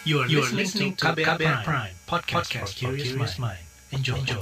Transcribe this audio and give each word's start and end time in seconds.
You 0.00 0.24
are, 0.24 0.26
you 0.32 0.40
are 0.40 0.48
listening 0.48 0.96
to 0.96 1.12
KBR, 1.12 1.36
Prime, 1.36 1.60
Prime 1.60 1.92
podcast, 2.08 2.48
podcast 2.48 2.72
for 2.80 2.96
curious 2.96 3.36
mind. 3.36 3.60
Enjoy. 3.92 4.16
Enjoy. 4.16 4.40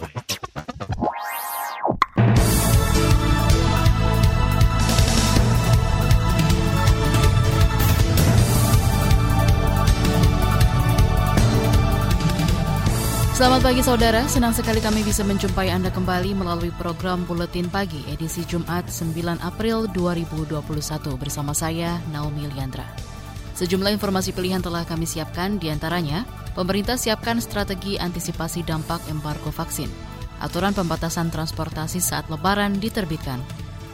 Selamat 13.35 13.61
pagi 13.67 13.83
saudara, 13.83 14.31
senang 14.31 14.55
sekali 14.55 14.79
kami 14.79 15.03
bisa 15.03 15.27
menjumpai 15.27 15.75
Anda 15.75 15.91
kembali 15.91 16.39
melalui 16.39 16.71
program 16.79 17.27
Buletin 17.27 17.67
Pagi 17.67 18.07
edisi 18.07 18.47
Jumat 18.47 18.87
9 18.87 19.43
April 19.43 19.91
2021 19.91 20.55
bersama 21.19 21.51
saya 21.51 21.99
Naomi 22.15 22.47
Liandra. 22.47 23.18
Sejumlah 23.59 23.91
informasi 23.91 24.31
pilihan 24.31 24.63
telah 24.63 24.87
kami 24.87 25.03
siapkan, 25.03 25.59
di 25.59 25.67
antaranya 25.67 26.23
pemerintah 26.55 26.95
siapkan 26.95 27.43
strategi 27.43 27.99
antisipasi 27.99 28.63
dampak 28.63 29.03
embargo 29.11 29.51
vaksin. 29.51 29.91
Aturan 30.39 30.71
pembatasan 30.79 31.35
transportasi 31.35 31.99
saat 31.99 32.31
lebaran 32.31 32.79
diterbitkan. 32.79 33.43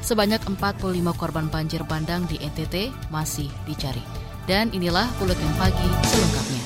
Sebanyak 0.04 0.44
45 0.44 1.16
korban 1.16 1.48
banjir 1.48 1.80
bandang 1.88 2.28
di 2.28 2.36
NTT 2.44 2.92
masih 3.08 3.48
dicari. 3.64 4.04
Dan 4.44 4.68
inilah 4.76 5.08
Buletin 5.16 5.52
Pagi 5.56 5.88
selengkapnya. 6.12 6.64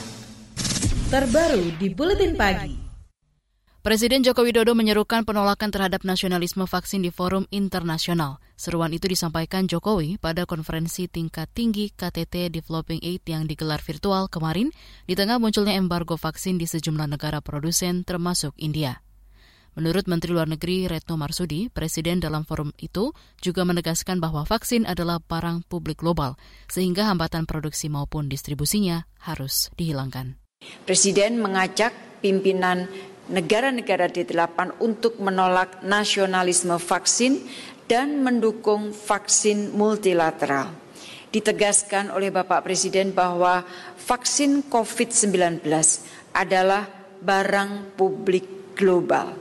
Terbaru 1.14 1.64
di 1.78 1.86
Buletin 1.94 2.34
Pagi. 2.34 2.87
Presiden 3.78 4.26
Joko 4.26 4.42
Widodo 4.42 4.74
menyerukan 4.74 5.22
penolakan 5.22 5.70
terhadap 5.70 6.02
nasionalisme 6.02 6.66
vaksin 6.66 6.98
di 6.98 7.14
forum 7.14 7.46
internasional. 7.54 8.42
Seruan 8.58 8.90
itu 8.90 9.06
disampaikan 9.06 9.70
Jokowi 9.70 10.18
pada 10.18 10.50
konferensi 10.50 11.06
tingkat 11.06 11.46
tinggi 11.54 11.94
KTT 11.94 12.50
Developing 12.50 12.98
Aid 13.06 13.22
yang 13.30 13.46
digelar 13.46 13.78
virtual 13.78 14.26
kemarin 14.26 14.74
di 15.06 15.14
tengah 15.14 15.38
munculnya 15.38 15.78
embargo 15.78 16.18
vaksin 16.18 16.58
di 16.58 16.66
sejumlah 16.66 17.06
negara 17.06 17.38
produsen 17.38 18.02
termasuk 18.02 18.50
India. 18.58 18.98
Menurut 19.78 20.10
Menteri 20.10 20.34
Luar 20.34 20.50
Negeri 20.50 20.90
Retno 20.90 21.14
Marsudi, 21.14 21.70
Presiden 21.70 22.18
dalam 22.18 22.42
forum 22.42 22.74
itu 22.82 23.14
juga 23.38 23.62
menegaskan 23.62 24.18
bahwa 24.18 24.42
vaksin 24.42 24.90
adalah 24.90 25.22
barang 25.22 25.70
publik 25.70 26.02
global, 26.02 26.34
sehingga 26.66 27.06
hambatan 27.06 27.46
produksi 27.46 27.86
maupun 27.86 28.26
distribusinya 28.26 29.06
harus 29.22 29.70
dihilangkan. 29.78 30.34
Presiden 30.82 31.38
mengajak 31.38 31.94
pimpinan 32.18 32.90
negara-negara 33.28 34.08
D8 34.08 34.80
untuk 34.80 35.20
menolak 35.20 35.84
nasionalisme 35.84 36.76
vaksin 36.80 37.44
dan 37.88 38.20
mendukung 38.20 38.92
vaksin 38.92 39.72
multilateral. 39.72 40.72
Ditegaskan 41.28 42.08
oleh 42.12 42.32
Bapak 42.32 42.64
Presiden 42.64 43.12
bahwa 43.12 43.64
vaksin 44.00 44.64
COVID-19 44.64 45.60
adalah 46.32 46.88
barang 47.20 47.96
publik 48.00 48.72
global. 48.72 49.36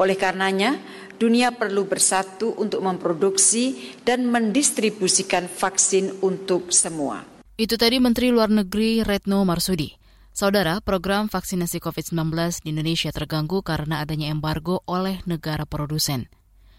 Oleh 0.00 0.16
karenanya, 0.16 0.78
dunia 1.18 1.52
perlu 1.52 1.84
bersatu 1.84 2.54
untuk 2.56 2.80
memproduksi 2.80 3.92
dan 4.06 4.24
mendistribusikan 4.30 5.50
vaksin 5.50 6.22
untuk 6.22 6.70
semua. 6.70 7.26
Itu 7.58 7.74
tadi 7.74 7.98
Menteri 7.98 8.30
Luar 8.30 8.48
Negeri 8.54 9.02
Retno 9.02 9.42
Marsudi. 9.42 9.97
Saudara, 10.38 10.78
program 10.78 11.26
vaksinasi 11.26 11.82
COVID-19 11.82 12.62
di 12.62 12.70
Indonesia 12.70 13.10
terganggu 13.10 13.58
karena 13.58 14.06
adanya 14.06 14.30
embargo 14.30 14.86
oleh 14.86 15.18
negara 15.26 15.66
produsen. 15.66 16.30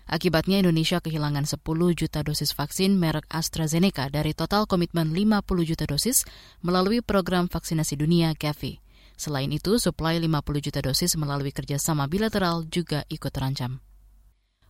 Akibatnya 0.08 0.64
Indonesia 0.64 1.04
kehilangan 1.04 1.44
10 1.44 1.60
juta 1.92 2.24
dosis 2.24 2.56
vaksin 2.56 2.96
merek 2.96 3.28
AstraZeneca 3.28 4.08
dari 4.08 4.32
total 4.32 4.64
komitmen 4.64 5.12
50 5.12 5.44
juta 5.68 5.84
dosis 5.92 6.24
melalui 6.64 7.04
program 7.04 7.52
vaksinasi 7.52 8.00
dunia 8.00 8.32
Gavi. 8.32 8.80
Selain 9.20 9.52
itu, 9.52 9.76
suplai 9.76 10.24
50 10.24 10.64
juta 10.64 10.80
dosis 10.80 11.20
melalui 11.20 11.52
kerjasama 11.52 12.08
bilateral 12.08 12.64
juga 12.64 13.04
ikut 13.12 13.28
terancam. 13.28 13.84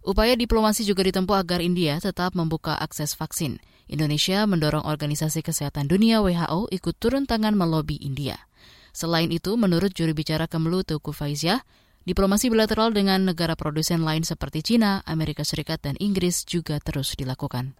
Upaya 0.01 0.33
diplomasi 0.33 0.81
juga 0.81 1.05
ditempuh 1.05 1.38
agar 1.38 1.61
India 1.61 2.01
tetap 2.01 2.33
membuka 2.33 2.73
akses 2.73 3.13
vaksin. 3.13 3.61
Indonesia 3.85 4.49
mendorong 4.49 4.81
Organisasi 4.81 5.45
Kesehatan 5.45 5.85
Dunia 5.85 6.25
WHO 6.25 6.73
ikut 6.73 6.97
turun 6.97 7.29
tangan 7.29 7.53
melobi 7.53 8.01
India. 8.01 8.48
Selain 8.91 9.29
itu, 9.29 9.55
menurut 9.55 9.94
juri 9.94 10.11
bicara 10.13 10.45
Kemlu 10.45 10.81
Tuku 10.85 11.13
Faiziah, 11.13 11.61
diplomasi 12.07 12.50
bilateral 12.50 12.89
dengan 12.89 13.22
negara 13.25 13.53
produsen 13.53 14.01
lain 14.01 14.25
seperti 14.25 14.66
China, 14.66 15.05
Amerika 15.05 15.45
Serikat, 15.45 15.85
dan 15.85 15.95
Inggris 16.01 16.45
juga 16.47 16.81
terus 16.81 17.13
dilakukan. 17.13 17.78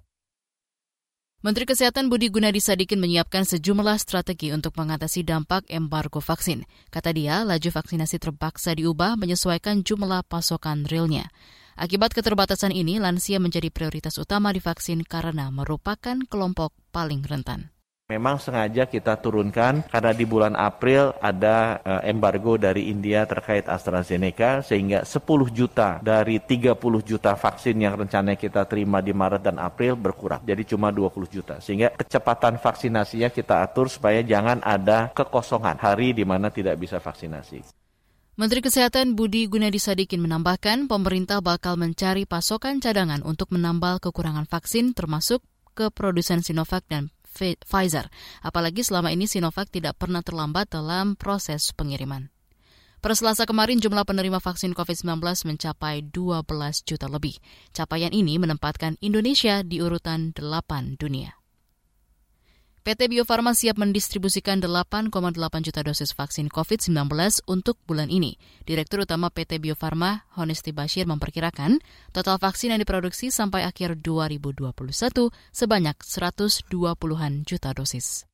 Menteri 1.40 1.64
Kesehatan 1.64 2.12
Budi 2.12 2.28
Gunadi 2.28 2.60
Sadikin 2.60 3.00
menyiapkan 3.00 3.48
sejumlah 3.48 3.96
strategi 3.96 4.52
untuk 4.52 4.76
mengatasi 4.76 5.24
dampak 5.24 5.72
embargo 5.72 6.20
vaksin. 6.20 6.68
Kata 6.92 7.16
dia, 7.16 7.48
laju 7.48 7.70
vaksinasi 7.72 8.20
terpaksa 8.20 8.76
diubah 8.76 9.16
menyesuaikan 9.16 9.88
jumlah 9.88 10.28
pasokan 10.28 10.84
realnya. 10.84 11.32
Akibat 11.80 12.12
keterbatasan 12.12 12.76
ini, 12.76 13.00
lansia 13.00 13.40
menjadi 13.40 13.72
prioritas 13.72 14.20
utama 14.20 14.52
di 14.52 14.60
vaksin 14.60 15.08
karena 15.08 15.48
merupakan 15.48 16.20
kelompok 16.28 16.76
paling 16.92 17.24
rentan. 17.24 17.72
Memang 18.10 18.42
sengaja 18.42 18.90
kita 18.90 19.22
turunkan 19.22 19.86
karena 19.86 20.18
di 20.18 20.26
bulan 20.26 20.58
April 20.58 21.14
ada 21.22 21.78
embargo 22.02 22.58
dari 22.58 22.90
India 22.90 23.22
terkait 23.30 23.70
AstraZeneca 23.70 24.66
sehingga 24.66 25.06
10 25.06 25.22
juta 25.54 26.02
dari 26.02 26.42
30 26.42 26.74
juta 27.06 27.38
vaksin 27.38 27.78
yang 27.78 27.94
rencananya 27.94 28.34
kita 28.34 28.66
terima 28.66 28.98
di 29.06 29.14
Maret 29.14 29.46
dan 29.46 29.62
April 29.62 29.94
berkurang. 29.94 30.42
Jadi 30.42 30.74
cuma 30.74 30.90
20 30.90 31.30
juta. 31.30 31.62
Sehingga 31.62 31.94
kecepatan 31.94 32.58
vaksinasinya 32.58 33.30
kita 33.30 33.62
atur 33.62 33.86
supaya 33.94 34.26
jangan 34.26 34.58
ada 34.66 35.14
kekosongan 35.14 35.78
hari 35.78 36.18
di 36.18 36.26
mana 36.26 36.50
tidak 36.50 36.82
bisa 36.82 36.98
vaksinasi. 36.98 37.62
Menteri 38.42 38.66
Kesehatan 38.66 39.14
Budi 39.14 39.46
Gunadi 39.46 39.78
Sadikin 39.78 40.26
menambahkan 40.26 40.90
pemerintah 40.90 41.46
bakal 41.46 41.78
mencari 41.78 42.26
pasokan 42.26 42.82
cadangan 42.82 43.22
untuk 43.22 43.54
menambal 43.54 44.02
kekurangan 44.02 44.50
vaksin 44.50 44.98
termasuk 44.98 45.46
ke 45.78 45.94
produsen 45.94 46.42
Sinovac 46.42 46.90
dan 46.90 47.14
Pfizer. 47.40 48.12
Apalagi 48.44 48.84
selama 48.84 49.16
ini 49.16 49.26
Sinovac 49.26 49.72
tidak 49.72 49.96
pernah 49.96 50.20
terlambat 50.20 50.70
dalam 50.76 51.16
proses 51.16 51.72
pengiriman. 51.72 52.28
Per 53.00 53.16
Selasa 53.16 53.48
kemarin 53.48 53.80
jumlah 53.80 54.04
penerima 54.04 54.44
vaksin 54.44 54.76
COVID-19 54.76 55.24
mencapai 55.48 56.04
12 56.12 56.44
juta 56.84 57.08
lebih. 57.08 57.40
Capaian 57.72 58.12
ini 58.12 58.36
menempatkan 58.36 59.00
Indonesia 59.00 59.64
di 59.64 59.80
urutan 59.80 60.36
8 60.36 61.00
dunia. 61.00 61.39
PT 62.90 63.06
Bio 63.06 63.22
Farma 63.22 63.54
siap 63.54 63.78
mendistribusikan 63.78 64.66
8,8 64.66 65.14
juta 65.62 65.86
dosis 65.86 66.10
vaksin 66.18 66.50
COVID-19 66.50 66.90
untuk 67.46 67.78
bulan 67.86 68.10
ini. 68.10 68.42
Direktur 68.66 69.06
Utama 69.06 69.30
PT 69.30 69.62
Bio 69.62 69.78
Farma, 69.78 70.26
Honesti 70.34 70.74
Bashir, 70.74 71.06
memperkirakan 71.06 71.86
total 72.10 72.42
vaksin 72.42 72.74
yang 72.74 72.82
diproduksi 72.82 73.30
sampai 73.30 73.62
akhir 73.62 74.02
2021 74.02 74.74
sebanyak 75.54 76.02
120-an 76.02 77.34
juta 77.46 77.78
dosis 77.78 78.29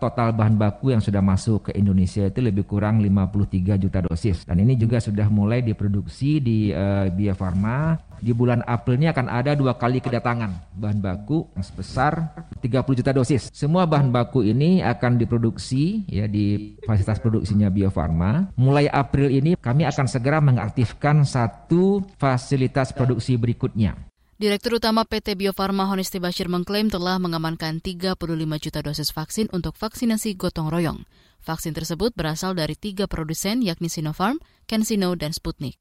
total 0.00 0.32
bahan 0.32 0.56
baku 0.56 0.96
yang 0.96 1.04
sudah 1.04 1.20
masuk 1.20 1.68
ke 1.68 1.76
Indonesia 1.76 2.24
itu 2.24 2.40
lebih 2.40 2.64
kurang 2.64 3.04
53 3.04 3.76
juta 3.76 4.00
dosis. 4.00 4.48
Dan 4.48 4.64
ini 4.64 4.74
juga 4.80 4.98
sudah 4.98 5.28
mulai 5.28 5.60
diproduksi 5.60 6.40
di 6.40 6.72
uh, 6.72 7.06
Bio 7.12 7.36
Farma. 7.36 8.00
Di 8.20 8.36
bulan 8.36 8.60
April 8.68 9.00
ini 9.00 9.08
akan 9.08 9.32
ada 9.32 9.56
dua 9.56 9.80
kali 9.80 9.96
kedatangan 9.96 10.76
bahan 10.76 11.00
baku 11.00 11.48
yang 11.56 11.64
sebesar 11.64 12.36
30 12.60 13.00
juta 13.00 13.16
dosis. 13.16 13.48
Semua 13.48 13.88
bahan 13.88 14.12
baku 14.12 14.44
ini 14.44 14.84
akan 14.84 15.16
diproduksi 15.16 16.04
ya 16.04 16.28
di 16.28 16.76
fasilitas 16.84 17.16
produksinya 17.16 17.72
Bio 17.72 17.88
Farma. 17.88 18.52
Mulai 18.60 18.92
April 18.92 19.32
ini 19.32 19.56
kami 19.56 19.88
akan 19.88 20.04
segera 20.04 20.36
mengaktifkan 20.44 21.24
satu 21.24 22.04
fasilitas 22.20 22.92
produksi 22.92 23.40
berikutnya 23.40 24.09
Direktur 24.40 24.80
Utama 24.80 25.04
PT 25.04 25.36
Bio 25.36 25.52
Farma 25.52 25.84
Honesti 25.84 26.16
Bashir 26.16 26.48
mengklaim 26.48 26.88
telah 26.88 27.20
mengamankan 27.20 27.84
35 27.84 28.16
juta 28.56 28.80
dosis 28.80 29.12
vaksin 29.12 29.52
untuk 29.52 29.76
vaksinasi 29.76 30.32
gotong 30.40 30.72
royong. 30.72 31.04
Vaksin 31.44 31.76
tersebut 31.76 32.16
berasal 32.16 32.56
dari 32.56 32.72
tiga 32.72 33.04
produsen 33.04 33.60
yakni 33.60 33.92
Sinopharm, 33.92 34.40
CanSino, 34.64 35.12
dan 35.12 35.36
Sputnik. 35.36 35.76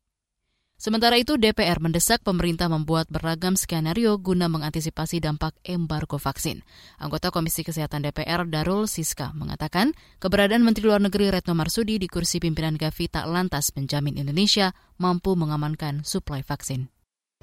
Sementara 0.76 1.16
itu, 1.16 1.40
DPR 1.40 1.80
mendesak 1.80 2.20
pemerintah 2.20 2.68
membuat 2.68 3.08
beragam 3.08 3.56
skenario 3.56 4.20
guna 4.20 4.52
mengantisipasi 4.52 5.24
dampak 5.24 5.56
embargo 5.64 6.20
vaksin. 6.20 6.60
Anggota 7.00 7.32
Komisi 7.32 7.64
Kesehatan 7.64 8.12
DPR 8.12 8.44
Darul 8.44 8.92
Siska 8.92 9.32
mengatakan 9.40 9.96
keberadaan 10.20 10.68
Menteri 10.68 10.92
Luar 10.92 11.00
Negeri 11.00 11.32
Retno 11.32 11.56
Marsudi 11.56 11.96
di 11.96 12.12
kursi 12.12 12.44
pimpinan 12.44 12.76
Gavi 12.76 13.08
tak 13.08 13.24
lantas 13.24 13.72
menjamin 13.80 14.20
Indonesia 14.20 14.76
mampu 15.00 15.40
mengamankan 15.40 16.04
suplai 16.04 16.44
vaksin. 16.44 16.99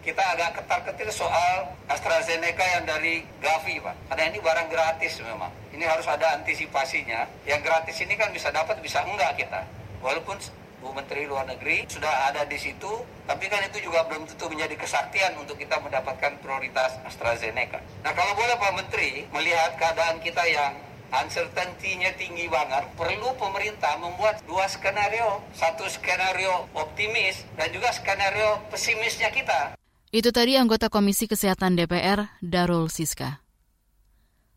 Kita 0.06 0.22
agak 0.22 0.62
ketar-ketir 0.62 1.10
soal 1.10 1.66
AstraZeneca 1.90 2.62
yang 2.62 2.86
dari 2.86 3.26
Gavi, 3.42 3.82
Pak. 3.82 4.06
Karena 4.06 4.30
ini 4.30 4.38
barang 4.38 4.70
gratis 4.70 5.18
memang. 5.18 5.50
Ini 5.74 5.82
harus 5.82 6.06
ada 6.06 6.38
antisipasinya. 6.38 7.26
Yang 7.42 7.66
gratis 7.66 7.98
ini 7.98 8.14
kan 8.14 8.30
bisa 8.30 8.54
dapat, 8.54 8.78
bisa 8.78 9.02
enggak 9.02 9.34
kita. 9.34 9.66
Walaupun 9.98 10.38
Bu 10.78 10.94
Menteri 10.94 11.26
Luar 11.26 11.50
Negeri 11.50 11.90
sudah 11.90 12.30
ada 12.30 12.46
di 12.46 12.54
situ, 12.54 13.02
tapi 13.26 13.50
kan 13.50 13.66
itu 13.66 13.82
juga 13.82 14.06
belum 14.06 14.30
tentu 14.30 14.46
menjadi 14.46 14.78
kesaktian 14.78 15.34
untuk 15.42 15.58
kita 15.58 15.82
mendapatkan 15.82 16.38
prioritas 16.38 17.02
AstraZeneca. 17.02 17.82
Nah 18.06 18.14
kalau 18.14 18.38
boleh 18.38 18.54
Pak 18.62 18.72
Menteri 18.78 19.26
melihat 19.34 19.74
keadaan 19.74 20.22
kita 20.22 20.46
yang 20.46 20.78
uncertainty-nya 21.10 22.14
tinggi 22.14 22.46
banget, 22.46 22.86
perlu 22.94 23.34
pemerintah 23.42 23.98
membuat 23.98 24.38
dua 24.46 24.70
skenario. 24.70 25.42
Satu 25.50 25.90
skenario 25.90 26.70
optimis 26.78 27.42
dan 27.58 27.74
juga 27.74 27.90
skenario 27.90 28.62
pesimisnya 28.70 29.34
kita. 29.34 29.74
Itu 30.14 30.30
tadi 30.30 30.54
anggota 30.54 30.86
Komisi 30.86 31.26
Kesehatan 31.26 31.74
DPR, 31.74 32.30
Darul 32.38 32.86
Siska. 32.86 33.42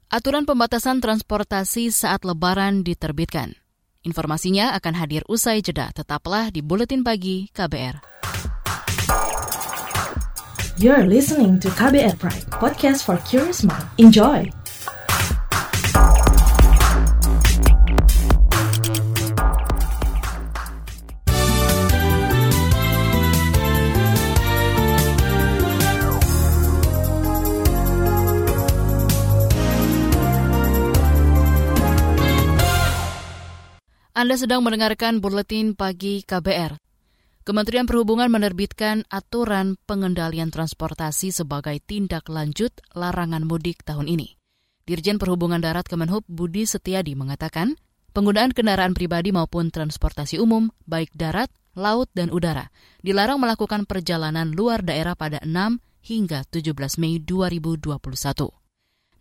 Aturan 0.10 0.46
pembatasan 0.46 1.01
transportasi 1.01 1.94
saat 1.94 2.25
lebaran 2.25 2.81
diterbitkan. 2.86 3.57
Informasinya 4.01 4.74
akan 4.78 4.94
hadir 4.98 5.22
usai 5.30 5.62
jeda, 5.62 5.94
tetaplah 5.94 6.50
di 6.50 6.66
Buletin 6.66 7.06
Pagi 7.06 7.50
KBR. 7.54 8.01
You're 10.80 11.06
listening 11.06 11.60
to 11.60 11.68
KBR 11.75 12.16
Pride, 12.16 12.48
podcast 12.56 13.04
for 13.04 13.19
curious 13.28 13.68
mind. 13.68 13.84
Enjoy! 14.00 14.59
Anda 34.19 34.36
sedang 34.36 34.68
mendengarkan 34.68 35.24
Buletin 35.24 35.80
Pagi 35.80 36.27
KBR. 36.27 36.75
Kementerian 37.48 37.88
Perhubungan 37.88 38.27
menerbitkan 38.27 39.07
aturan 39.07 39.80
pengendalian 39.88 40.51
transportasi 40.51 41.31
sebagai 41.31 41.80
tindak 41.80 42.27
lanjut 42.27 42.75
larangan 42.92 43.48
mudik 43.48 43.80
tahun 43.88 44.12
ini. 44.12 44.36
Dirjen 44.83 45.24
Perhubungan 45.24 45.63
Darat 45.63 45.88
Kemenhub 45.88 46.27
Budi 46.27 46.68
Setiadi 46.68 47.16
mengatakan, 47.16 47.80
penggunaan 48.12 48.51
kendaraan 48.51 48.92
pribadi 48.92 49.31
maupun 49.31 49.71
transportasi 49.71 50.36
umum, 50.36 50.68
baik 50.83 51.16
darat, 51.16 51.48
laut, 51.80 52.12
dan 52.12 52.27
udara, 52.27 52.75
dilarang 53.00 53.39
melakukan 53.39 53.88
perjalanan 53.88 54.51
luar 54.51 54.83
daerah 54.83 55.16
pada 55.16 55.39
6 55.48 55.80
hingga 56.04 56.44
17 56.51 56.75
Mei 57.00 57.24
2021. 57.24 57.95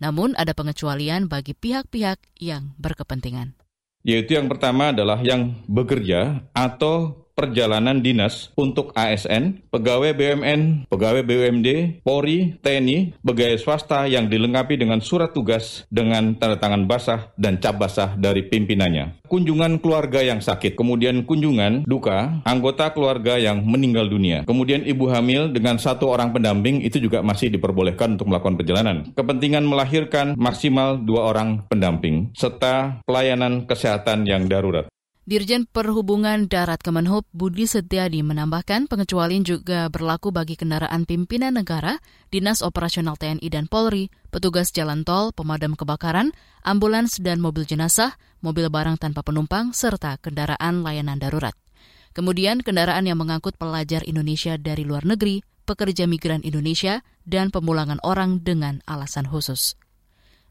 Namun 0.02 0.34
ada 0.34 0.50
pengecualian 0.58 1.30
bagi 1.30 1.54
pihak-pihak 1.54 2.18
yang 2.42 2.74
berkepentingan 2.82 3.67
yaitu 4.08 4.40
yang 4.40 4.48
pertama 4.48 4.88
adalah 4.88 5.20
yang 5.20 5.52
bekerja 5.68 6.40
atau 6.56 7.27
perjalanan 7.38 8.02
dinas 8.02 8.50
untuk 8.58 8.90
ASN, 8.98 9.62
pegawai 9.70 10.10
BUMN, 10.10 10.90
pegawai 10.90 11.22
BUMD, 11.22 12.02
Polri, 12.02 12.58
TNI, 12.58 13.14
pegawai 13.22 13.62
swasta 13.62 14.10
yang 14.10 14.26
dilengkapi 14.26 14.74
dengan 14.74 14.98
surat 14.98 15.30
tugas 15.30 15.86
dengan 15.86 16.34
tanda 16.34 16.58
tangan 16.58 16.90
basah 16.90 17.30
dan 17.38 17.62
cap 17.62 17.78
basah 17.78 18.18
dari 18.18 18.42
pimpinannya. 18.50 19.22
Kunjungan 19.30 19.78
keluarga 19.78 20.18
yang 20.18 20.42
sakit, 20.42 20.74
kemudian 20.74 21.22
kunjungan 21.22 21.86
duka 21.86 22.42
anggota 22.42 22.90
keluarga 22.90 23.38
yang 23.38 23.62
meninggal 23.62 24.10
dunia. 24.10 24.42
Kemudian 24.42 24.82
ibu 24.82 25.06
hamil 25.06 25.54
dengan 25.54 25.78
satu 25.78 26.10
orang 26.10 26.34
pendamping 26.34 26.82
itu 26.82 26.98
juga 26.98 27.22
masih 27.22 27.54
diperbolehkan 27.54 28.18
untuk 28.18 28.34
melakukan 28.34 28.58
perjalanan. 28.58 29.14
Kepentingan 29.14 29.62
melahirkan 29.62 30.34
maksimal 30.34 30.98
dua 30.98 31.30
orang 31.30 31.62
pendamping, 31.70 32.34
serta 32.34 32.98
pelayanan 33.06 33.62
kesehatan 33.68 34.26
yang 34.26 34.50
darurat. 34.50 34.90
Dirjen 35.28 35.68
Perhubungan 35.68 36.48
Darat 36.48 36.80
Kemenhub 36.80 37.28
Budi 37.36 37.68
Setiadi 37.68 38.24
menambahkan 38.24 38.88
pengecualian 38.88 39.44
juga 39.44 39.92
berlaku 39.92 40.32
bagi 40.32 40.56
kendaraan 40.56 41.04
pimpinan 41.04 41.52
negara, 41.52 42.00
Dinas 42.32 42.64
Operasional 42.64 43.20
TNI 43.20 43.44
dan 43.52 43.68
Polri, 43.68 44.08
petugas 44.32 44.72
jalan 44.72 45.04
tol, 45.04 45.36
pemadam 45.36 45.76
kebakaran, 45.76 46.32
ambulans 46.64 47.20
dan 47.20 47.44
mobil 47.44 47.68
jenazah, 47.68 48.16
mobil 48.40 48.72
barang 48.72 48.96
tanpa 48.96 49.20
penumpang, 49.20 49.76
serta 49.76 50.16
kendaraan 50.16 50.80
layanan 50.80 51.20
darurat. 51.20 51.52
Kemudian 52.16 52.64
kendaraan 52.64 53.04
yang 53.04 53.20
mengangkut 53.20 53.60
pelajar 53.60 54.00
Indonesia 54.08 54.56
dari 54.56 54.88
luar 54.88 55.04
negeri, 55.04 55.44
pekerja 55.68 56.08
migran 56.08 56.40
Indonesia, 56.40 57.04
dan 57.28 57.52
pemulangan 57.52 58.00
orang 58.00 58.40
dengan 58.40 58.80
alasan 58.88 59.28
khusus. 59.28 59.76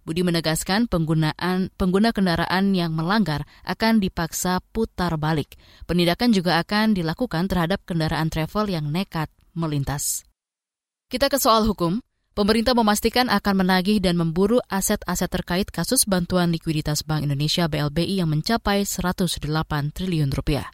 Budi 0.07 0.23
menegaskan 0.23 0.87
penggunaan 0.87 1.67
pengguna 1.75 2.15
kendaraan 2.15 2.71
yang 2.71 2.95
melanggar 2.95 3.43
akan 3.67 3.99
dipaksa 3.99 4.63
putar 4.71 5.19
balik. 5.19 5.59
Penindakan 5.83 6.31
juga 6.31 6.63
akan 6.63 6.95
dilakukan 6.95 7.51
terhadap 7.51 7.83
kendaraan 7.83 8.31
travel 8.31 8.71
yang 8.71 8.87
nekat 8.87 9.27
melintas. 9.51 10.23
Kita 11.11 11.27
ke 11.27 11.35
soal 11.35 11.67
hukum. 11.67 11.99
Pemerintah 12.31 12.71
memastikan 12.71 13.27
akan 13.27 13.67
menagih 13.67 13.99
dan 13.99 14.15
memburu 14.15 14.63
aset-aset 14.71 15.27
terkait 15.27 15.67
kasus 15.75 16.07
bantuan 16.07 16.55
likuiditas 16.55 17.03
Bank 17.03 17.27
Indonesia 17.27 17.67
BLBI 17.67 18.23
yang 18.23 18.31
mencapai 18.31 18.87
108 18.87 19.43
triliun 19.91 20.31
rupiah. 20.31 20.71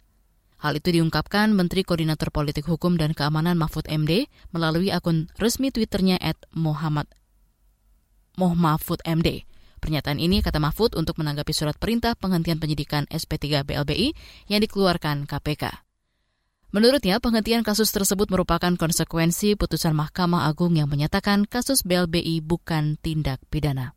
Hal 0.62 0.78
itu 0.78 0.94
diungkapkan 0.94 1.50
Menteri 1.50 1.82
Koordinator 1.82 2.30
Politik 2.30 2.70
Hukum 2.70 2.94
dan 2.94 3.18
Keamanan 3.18 3.58
Mahfud 3.58 3.90
MD 3.90 4.30
melalui 4.54 4.94
akun 4.94 5.26
resmi 5.42 5.74
Twitternya 5.74 6.22
at 6.22 6.38
Muhammad 6.54 7.10
Moh 8.34 8.54
Mahfud 8.56 8.98
MD. 9.06 9.46
Pernyataan 9.78 10.16
ini, 10.16 10.40
kata 10.40 10.56
Mahfud, 10.58 10.96
untuk 10.96 11.20
menanggapi 11.20 11.52
surat 11.52 11.76
perintah 11.76 12.16
penghentian 12.16 12.56
penyidikan 12.56 13.04
SP3 13.12 13.68
BLBI 13.68 14.16
yang 14.48 14.64
dikeluarkan 14.64 15.28
KPK. 15.28 15.84
Menurutnya, 16.74 17.22
penghentian 17.22 17.62
kasus 17.62 17.94
tersebut 17.94 18.26
merupakan 18.32 18.74
konsekuensi 18.74 19.54
putusan 19.54 19.94
Mahkamah 19.94 20.50
Agung 20.50 20.74
yang 20.74 20.90
menyatakan 20.90 21.46
kasus 21.46 21.86
BLBI 21.86 22.42
bukan 22.42 22.98
tindak 22.98 23.38
pidana. 23.46 23.94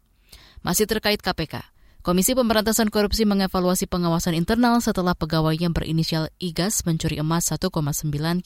Masih 0.62 0.86
terkait 0.86 1.18
KPK, 1.24 1.64
Komisi 2.08 2.40
Pemberantasan 2.40 2.88
Korupsi 2.88 3.28
mengevaluasi 3.28 3.84
pengawasan 3.84 4.32
internal 4.32 4.80
setelah 4.80 5.12
pegawai 5.12 5.52
yang 5.60 5.76
berinisial 5.76 6.32
IGAS 6.40 6.88
mencuri 6.88 7.20
emas 7.20 7.52
1,9 7.52 7.68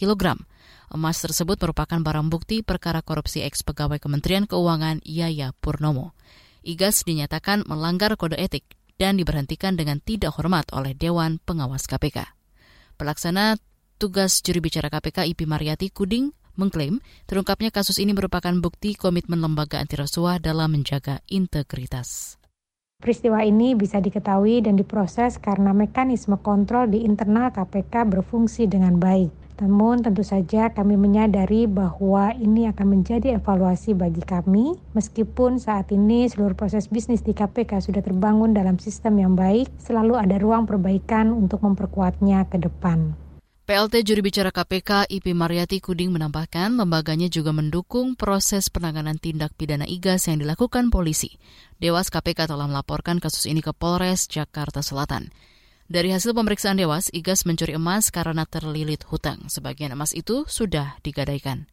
kg. 0.02 0.34
Emas 0.90 1.22
tersebut 1.22 1.62
merupakan 1.62 2.02
barang 2.02 2.34
bukti 2.34 2.66
perkara 2.66 3.06
korupsi 3.06 3.46
ex 3.46 3.62
pegawai 3.62 4.02
Kementerian 4.02 4.50
Keuangan 4.50 5.06
Yaya 5.06 5.54
Purnomo. 5.62 6.18
IGAS 6.66 7.06
dinyatakan 7.06 7.62
melanggar 7.70 8.18
kode 8.18 8.42
etik 8.42 8.66
dan 8.98 9.22
diberhentikan 9.22 9.78
dengan 9.78 10.02
tidak 10.02 10.42
hormat 10.42 10.66
oleh 10.74 10.98
Dewan 10.98 11.38
Pengawas 11.38 11.86
KPK. 11.86 12.34
Pelaksana 12.98 13.62
tugas 14.02 14.42
juri 14.42 14.58
bicara 14.58 14.90
KPK 14.90 15.38
IP 15.38 15.46
Mariati 15.46 15.94
Kuding 15.94 16.34
mengklaim 16.58 16.98
terungkapnya 17.30 17.70
kasus 17.70 18.02
ini 18.02 18.18
merupakan 18.18 18.58
bukti 18.58 18.98
komitmen 18.98 19.38
lembaga 19.38 19.78
anti 19.78 20.02
rasuah 20.02 20.42
dalam 20.42 20.74
menjaga 20.74 21.22
integritas. 21.30 22.41
Peristiwa 23.02 23.42
ini 23.42 23.74
bisa 23.74 23.98
diketahui 23.98 24.62
dan 24.62 24.78
diproses 24.78 25.42
karena 25.42 25.74
mekanisme 25.74 26.38
kontrol 26.38 26.86
di 26.86 27.02
internal 27.02 27.50
KPK 27.50 28.06
berfungsi 28.06 28.70
dengan 28.70 29.02
baik. 29.02 29.34
Namun 29.58 30.06
tentu 30.06 30.22
saja 30.22 30.70
kami 30.70 31.02
menyadari 31.02 31.66
bahwa 31.66 32.30
ini 32.38 32.70
akan 32.70 33.02
menjadi 33.02 33.42
evaluasi 33.42 33.98
bagi 33.98 34.22
kami 34.22 34.78
meskipun 34.94 35.58
saat 35.58 35.90
ini 35.90 36.30
seluruh 36.30 36.54
proses 36.54 36.86
bisnis 36.90 37.26
di 37.26 37.34
KPK 37.34 37.82
sudah 37.82 38.06
terbangun 38.06 38.54
dalam 38.54 38.78
sistem 38.78 39.18
yang 39.18 39.34
baik, 39.34 39.66
selalu 39.82 40.22
ada 40.22 40.38
ruang 40.38 40.70
perbaikan 40.70 41.34
untuk 41.34 41.66
memperkuatnya 41.66 42.46
ke 42.54 42.62
depan. 42.62 43.18
PLT 43.72 44.04
juri 44.04 44.20
bicara 44.20 44.52
KPK 44.52 45.08
IP 45.08 45.32
Mariati 45.32 45.80
Kuding 45.80 46.12
menambahkan 46.12 46.76
lembaganya 46.76 47.32
juga 47.32 47.56
mendukung 47.56 48.20
proses 48.20 48.68
penanganan 48.68 49.16
tindak 49.16 49.56
pidana 49.56 49.88
IGAS 49.88 50.28
yang 50.28 50.44
dilakukan 50.44 50.92
polisi. 50.92 51.40
Dewas 51.80 52.12
KPK 52.12 52.52
telah 52.52 52.68
melaporkan 52.68 53.24
kasus 53.24 53.48
ini 53.48 53.64
ke 53.64 53.72
Polres 53.72 54.28
Jakarta 54.28 54.84
Selatan. 54.84 55.32
Dari 55.88 56.12
hasil 56.12 56.36
pemeriksaan 56.36 56.84
Dewas, 56.84 57.08
Igas 57.16 57.48
mencuri 57.48 57.80
emas 57.80 58.12
karena 58.12 58.44
terlilit 58.44 59.08
hutang. 59.08 59.48
Sebagian 59.48 59.96
emas 59.96 60.12
itu 60.12 60.44
sudah 60.52 61.00
digadaikan. 61.00 61.72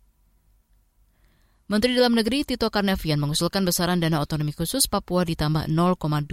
Menteri 1.66 1.98
Dalam 1.98 2.14
Negeri 2.14 2.46
Tito 2.46 2.70
Karnavian 2.70 3.18
mengusulkan 3.18 3.66
besaran 3.66 3.98
dana 3.98 4.22
otonomi 4.22 4.54
khusus 4.54 4.86
Papua 4.86 5.26
ditambah 5.26 5.66
0,25 5.66 6.30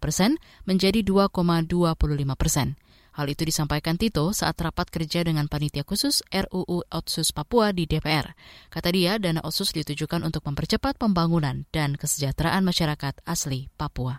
persen 0.00 0.40
menjadi 0.64 1.04
2,25 1.04 2.40
persen. 2.40 2.80
Hal 3.14 3.30
itu 3.30 3.46
disampaikan 3.46 3.94
Tito 3.94 4.34
saat 4.34 4.58
rapat 4.58 4.90
kerja 4.90 5.22
dengan 5.22 5.46
panitia 5.46 5.86
khusus 5.86 6.26
RUU 6.34 6.82
Otsus 6.90 7.30
Papua 7.30 7.70
di 7.70 7.86
DPR. 7.86 8.34
Kata 8.74 8.90
dia, 8.90 9.22
dana 9.22 9.38
Otsus 9.46 9.70
ditujukan 9.70 10.18
untuk 10.26 10.42
mempercepat 10.42 10.98
pembangunan 10.98 11.62
dan 11.70 11.94
kesejahteraan 11.94 12.66
masyarakat 12.66 13.22
asli 13.22 13.70
Papua. 13.78 14.18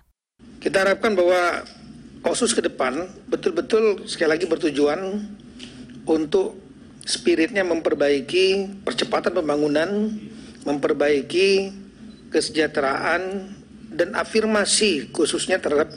Kita 0.63 0.87
harapkan 0.87 1.11
bahwa 1.11 1.67
Osus 2.23 2.55
ke 2.55 2.63
depan 2.63 3.11
betul-betul 3.27 4.07
sekali 4.07 4.39
lagi 4.39 4.47
bertujuan 4.47 5.27
untuk 6.07 6.55
spiritnya 7.03 7.67
memperbaiki 7.67 8.79
percepatan 8.87 9.35
pembangunan, 9.35 10.07
memperbaiki 10.63 11.67
kesejahteraan 12.31 13.51
dan 13.91 14.15
afirmasi 14.15 15.11
khususnya 15.11 15.59
terhadap 15.59 15.91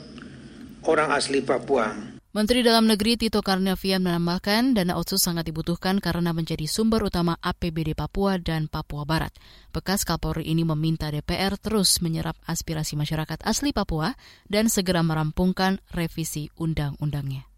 orang 0.83 1.15
asli 1.15 1.39
Papua. 1.39 2.08
Menteri 2.29 2.61
Dalam 2.61 2.85
Negeri 2.85 3.17
Tito 3.17 3.41
Karnavian 3.41 4.05
menambahkan 4.05 4.77
dana 4.77 5.01
otsus 5.01 5.17
sangat 5.17 5.49
dibutuhkan 5.49 5.97
karena 5.97 6.29
menjadi 6.29 6.69
sumber 6.69 7.01
utama 7.01 7.41
APBD 7.41 7.97
Papua 7.97 8.37
dan 8.37 8.69
Papua 8.69 9.01
Barat. 9.01 9.33
Bekas 9.73 10.05
Kapolri 10.05 10.45
ini 10.45 10.61
meminta 10.61 11.09
DPR 11.09 11.57
terus 11.57 12.05
menyerap 12.05 12.37
aspirasi 12.45 12.93
masyarakat 13.01 13.41
asli 13.41 13.73
Papua 13.73 14.13
dan 14.45 14.69
segera 14.69 15.01
merampungkan 15.01 15.81
revisi 15.89 16.53
undang-undangnya. 16.53 17.49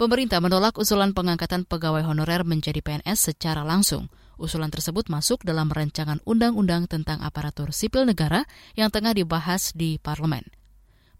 Pemerintah 0.00 0.40
menolak 0.40 0.80
usulan 0.80 1.12
pengangkatan 1.12 1.68
pegawai 1.68 2.00
honorer 2.00 2.48
menjadi 2.48 2.80
PNS 2.80 3.28
secara 3.28 3.60
langsung. 3.60 4.08
Usulan 4.40 4.72
tersebut 4.72 5.12
masuk 5.12 5.44
dalam 5.44 5.68
rancangan 5.68 6.24
undang-undang 6.24 6.88
tentang 6.88 7.20
aparatur 7.20 7.76
sipil 7.76 8.08
negara 8.08 8.48
yang 8.72 8.88
tengah 8.88 9.12
dibahas 9.12 9.76
di 9.76 10.00
parlemen. 10.00 10.48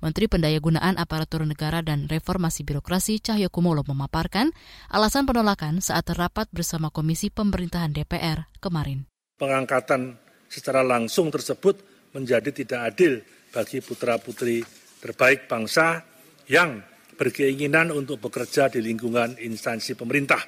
Menteri 0.05 0.29
Pendayagunaan 0.29 1.01
Aparatur 1.01 1.45
Negara 1.49 1.81
dan 1.81 2.05
Reformasi 2.07 2.63
Birokrasi 2.63 3.21
Cahyo 3.21 3.49
Kumolo 3.49 3.81
memaparkan 3.89 4.53
alasan 4.93 5.25
penolakan 5.25 5.81
saat 5.81 6.07
rapat 6.13 6.47
bersama 6.53 6.93
Komisi 6.93 7.33
Pemerintahan 7.33 7.93
DPR 7.97 8.49
kemarin. 8.61 9.09
Pengangkatan 9.41 10.17
secara 10.53 10.85
langsung 10.85 11.33
tersebut 11.33 11.81
menjadi 12.13 12.53
tidak 12.53 12.81
adil 12.93 13.21
bagi 13.53 13.81
putra-putri 13.81 14.61
terbaik 15.01 15.49
bangsa 15.49 16.05
yang 16.49 16.81
berkeinginan 17.17 17.89
untuk 17.93 18.21
bekerja 18.21 18.69
di 18.69 18.85
lingkungan 18.85 19.41
instansi 19.41 19.97
pemerintah 19.97 20.41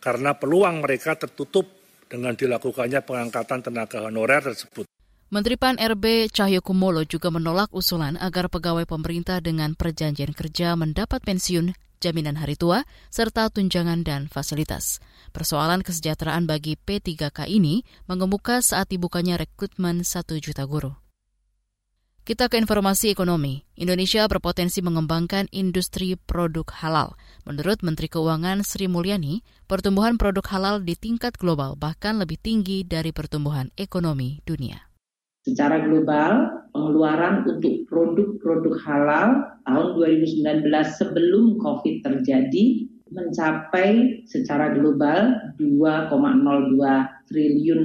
karena 0.00 0.36
peluang 0.36 0.84
mereka 0.84 1.16
tertutup 1.16 1.68
dengan 2.08 2.36
dilakukannya 2.36 3.00
pengangkatan 3.04 3.60
tenaga 3.64 4.04
honorer 4.04 4.44
tersebut. 4.44 4.93
Menteri 5.34 5.58
PAN 5.58 5.74
RB 5.82 6.30
Cahyokumolo 6.30 7.02
juga 7.02 7.26
menolak 7.26 7.74
usulan 7.74 8.14
agar 8.22 8.46
pegawai 8.46 8.86
pemerintah 8.86 9.42
dengan 9.42 9.74
perjanjian 9.74 10.30
kerja 10.30 10.78
mendapat 10.78 11.26
pensiun, 11.26 11.74
jaminan 11.98 12.38
hari 12.38 12.54
tua, 12.54 12.86
serta 13.10 13.50
tunjangan 13.50 14.06
dan 14.06 14.30
fasilitas. 14.30 15.02
Persoalan 15.34 15.82
kesejahteraan 15.82 16.46
bagi 16.46 16.78
P3K 16.78 17.50
ini 17.50 17.82
mengemuka 18.06 18.62
saat 18.62 18.94
dibukanya 18.94 19.34
rekrutmen 19.34 20.06
1 20.06 20.22
juta 20.38 20.70
guru. 20.70 20.94
Kita 22.22 22.46
ke 22.46 22.54
informasi 22.54 23.10
ekonomi. 23.10 23.66
Indonesia 23.74 24.30
berpotensi 24.30 24.86
mengembangkan 24.86 25.50
industri 25.50 26.14
produk 26.14 26.70
halal. 26.78 27.18
Menurut 27.42 27.82
Menteri 27.82 28.06
Keuangan 28.06 28.62
Sri 28.62 28.86
Mulyani, 28.86 29.42
pertumbuhan 29.66 30.14
produk 30.14 30.46
halal 30.54 30.86
di 30.86 30.94
tingkat 30.94 31.34
global 31.34 31.74
bahkan 31.74 32.22
lebih 32.22 32.38
tinggi 32.38 32.86
dari 32.86 33.10
pertumbuhan 33.10 33.74
ekonomi 33.74 34.38
dunia. 34.46 34.93
Secara 35.44 35.84
global, 35.84 36.64
pengeluaran 36.72 37.44
untuk 37.44 37.84
produk-produk 37.86 38.74
halal 38.80 39.44
tahun 39.68 39.86
2019 40.00 40.72
sebelum 40.96 41.60
COVID 41.60 42.00
terjadi 42.00 42.88
mencapai 43.12 44.24
secara 44.24 44.72
global 44.72 45.36
2,02 45.60 46.80
triliun 47.30 47.80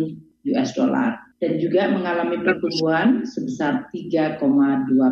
US 0.55 0.71
dollar 0.73 1.19
dan 1.39 1.59
juga 1.59 1.91
mengalami 1.91 2.39
pertumbuhan 2.43 3.23
sebesar 3.23 3.87
3,2 3.91 4.39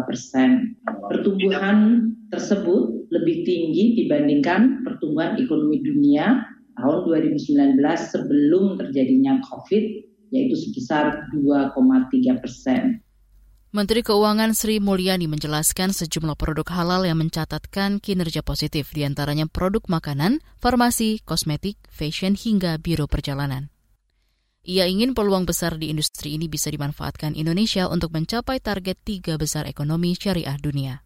persen. 0.08 0.76
Pertumbuhan 1.12 2.10
tersebut 2.32 3.12
lebih 3.12 3.48
tinggi 3.48 4.04
dibandingkan 4.04 4.84
pertumbuhan 4.84 5.40
ekonomi 5.40 5.80
dunia 5.80 6.44
tahun 6.76 6.98
2019 7.08 7.80
sebelum 8.12 8.76
terjadinya 8.80 9.40
COVID 9.44 10.07
yaitu 10.32 10.56
sebesar 10.56 11.28
2,3 11.32 12.42
persen. 12.42 13.02
Menteri 13.76 14.00
Keuangan 14.00 14.56
Sri 14.56 14.80
Mulyani 14.80 15.28
menjelaskan 15.28 15.92
sejumlah 15.92 16.40
produk 16.40 16.66
halal 16.72 17.04
yang 17.04 17.20
mencatatkan 17.20 18.00
kinerja 18.00 18.40
positif, 18.40 18.96
di 18.96 19.04
antaranya 19.04 19.46
produk 19.46 19.84
makanan, 19.92 20.40
farmasi, 20.58 21.20
kosmetik, 21.28 21.76
fashion, 21.92 22.34
hingga 22.34 22.80
biro 22.80 23.12
perjalanan. 23.12 23.68
Ia 24.68 24.88
ingin 24.88 25.16
peluang 25.16 25.48
besar 25.48 25.80
di 25.80 25.92
industri 25.92 26.36
ini 26.36 26.52
bisa 26.52 26.68
dimanfaatkan 26.68 27.36
Indonesia 27.36 27.88
untuk 27.88 28.12
mencapai 28.16 28.60
target 28.60 29.00
tiga 29.04 29.40
besar 29.40 29.64
ekonomi 29.64 30.16
syariah 30.16 30.60
dunia. 30.60 31.04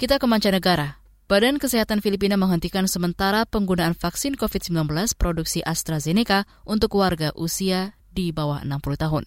Kita 0.00 0.16
ke 0.16 0.26
mancanegara. 0.26 0.98
Badan 1.30 1.62
Kesehatan 1.62 2.02
Filipina 2.02 2.34
menghentikan 2.34 2.90
sementara 2.90 3.46
penggunaan 3.46 3.94
vaksin 3.94 4.34
COVID-19 4.34 4.90
produksi 5.14 5.62
AstraZeneca 5.62 6.42
untuk 6.66 6.98
warga 6.98 7.30
usia 7.38 7.99
di 8.12 8.30
bawah 8.34 8.62
60 8.62 8.76
tahun. 9.00 9.24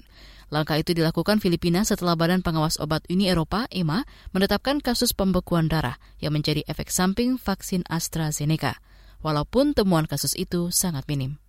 Langkah 0.53 0.77
itu 0.77 0.93
dilakukan 0.93 1.41
Filipina 1.41 1.81
setelah 1.81 2.13
Badan 2.13 2.45
Pengawas 2.45 2.77
Obat 2.77 3.09
Uni 3.09 3.25
Eropa, 3.25 3.65
EMA, 3.73 4.05
menetapkan 4.37 4.77
kasus 4.83 5.09
pembekuan 5.09 5.65
darah 5.65 5.97
yang 6.21 6.37
menjadi 6.37 6.61
efek 6.69 6.93
samping 6.93 7.41
vaksin 7.41 7.81
AstraZeneca, 7.89 8.77
walaupun 9.25 9.73
temuan 9.73 10.05
kasus 10.05 10.37
itu 10.37 10.69
sangat 10.69 11.09
minim. 11.09 11.41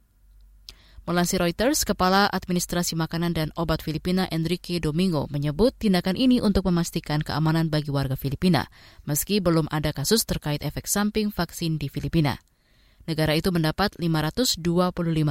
Melansir 1.04 1.36
Reuters, 1.36 1.84
Kepala 1.84 2.24
Administrasi 2.32 2.96
Makanan 2.96 3.36
dan 3.36 3.48
Obat 3.60 3.84
Filipina 3.84 4.24
Enrique 4.32 4.80
Domingo 4.80 5.28
menyebut 5.28 5.76
tindakan 5.76 6.16
ini 6.16 6.40
untuk 6.40 6.64
memastikan 6.72 7.20
keamanan 7.20 7.68
bagi 7.68 7.92
warga 7.92 8.16
Filipina, 8.16 8.72
meski 9.04 9.36
belum 9.44 9.68
ada 9.68 9.92
kasus 9.92 10.24
terkait 10.24 10.64
efek 10.64 10.88
samping 10.88 11.28
vaksin 11.28 11.76
di 11.76 11.92
Filipina. 11.92 12.40
Negara 13.04 13.36
itu 13.36 13.52
mendapat 13.52 13.92
525 14.00 14.64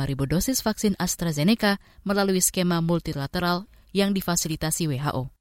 ribu 0.06 0.24
dosis 0.30 0.62
vaksin 0.62 0.94
AstraZeneca 1.02 1.82
melalui 2.06 2.38
skema 2.38 2.86
multilateral 2.86 3.66
yang 3.94 4.14
difasilitasi 4.14 4.86
WHO. 4.90 5.34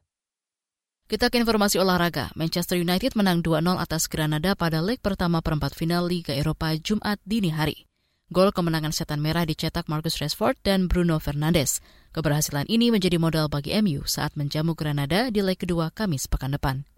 Kita 1.13 1.29
ke 1.29 1.37
informasi 1.37 1.77
olahraga. 1.77 2.33
Manchester 2.33 2.81
United 2.81 3.13
menang 3.21 3.45
2-0 3.45 3.77
atas 3.77 4.09
Granada 4.09 4.57
pada 4.57 4.81
leg 4.81 4.97
pertama 4.97 5.45
perempat 5.45 5.77
final 5.77 6.09
Liga 6.09 6.33
Eropa 6.33 6.73
Jumat 6.81 7.21
dini 7.29 7.53
hari. 7.53 7.85
Gol 8.33 8.49
kemenangan 8.49 8.97
setan 8.97 9.21
merah 9.21 9.45
dicetak 9.45 9.93
Marcus 9.93 10.17
Rashford 10.17 10.57
dan 10.65 10.89
Bruno 10.89 11.21
Fernandes. 11.21 11.85
Keberhasilan 12.17 12.65
ini 12.65 12.89
menjadi 12.89 13.21
modal 13.21 13.53
bagi 13.53 13.77
MU 13.85 14.09
saat 14.09 14.33
menjamu 14.41 14.73
Granada 14.73 15.29
di 15.29 15.45
leg 15.45 15.61
kedua 15.61 15.93
Kamis 15.93 16.33
pekan 16.33 16.57
depan. 16.57 16.89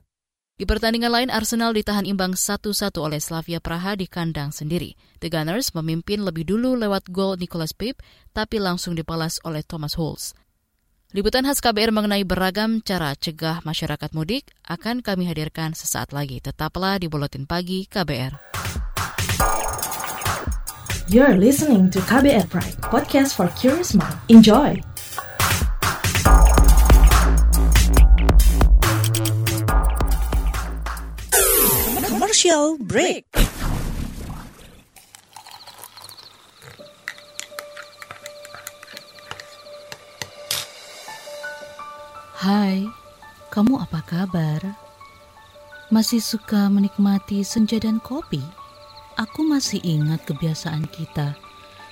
Di 0.55 0.71
pertandingan 0.71 1.11
lain, 1.11 1.31
Arsenal 1.35 1.75
ditahan 1.75 2.07
imbang 2.07 2.39
1-1 2.39 2.95
oleh 3.03 3.19
Slavia 3.19 3.59
Praha 3.59 3.99
di 3.99 4.07
kandang 4.07 4.55
sendiri. 4.55 4.95
The 5.19 5.27
Gunners 5.27 5.75
memimpin 5.75 6.23
lebih 6.23 6.47
dulu 6.47 6.79
lewat 6.79 7.11
gol 7.11 7.35
Nicholas 7.35 7.75
Pip, 7.75 7.99
tapi 8.31 8.63
langsung 8.63 8.95
dipalas 8.95 9.43
oleh 9.43 9.67
Thomas 9.67 9.99
Hulls. 9.99 10.31
Liputan 11.11 11.43
khas 11.43 11.59
KBR 11.59 11.91
mengenai 11.91 12.23
beragam 12.23 12.79
cara 12.87 13.19
cegah 13.19 13.67
masyarakat 13.67 14.15
mudik 14.15 14.55
akan 14.63 15.03
kami 15.03 15.27
hadirkan 15.27 15.75
sesaat 15.75 16.15
lagi. 16.15 16.39
Tetaplah 16.39 17.03
di 17.03 17.11
Buletin 17.11 17.51
Pagi 17.51 17.91
KBR. 17.91 18.39
You're 21.11 21.35
listening 21.35 21.91
to 21.91 21.99
KBR 22.07 22.47
Pride, 22.47 22.79
podcast 22.87 23.35
for 23.35 23.51
curious 23.59 23.91
mind. 23.91 24.23
Enjoy! 24.31 24.94
Commercial 32.45 32.77
break. 32.77 33.25
Hai, 42.37 42.85
kamu 43.49 43.81
apa 43.81 44.05
kabar? 44.05 44.61
Masih 45.89 46.21
suka 46.21 46.69
menikmati 46.69 47.41
senja 47.41 47.81
dan 47.81 47.97
kopi? 48.05 48.45
Aku 49.17 49.49
masih 49.49 49.81
ingat 49.81 50.29
kebiasaan 50.29 50.85
kita. 50.93 51.33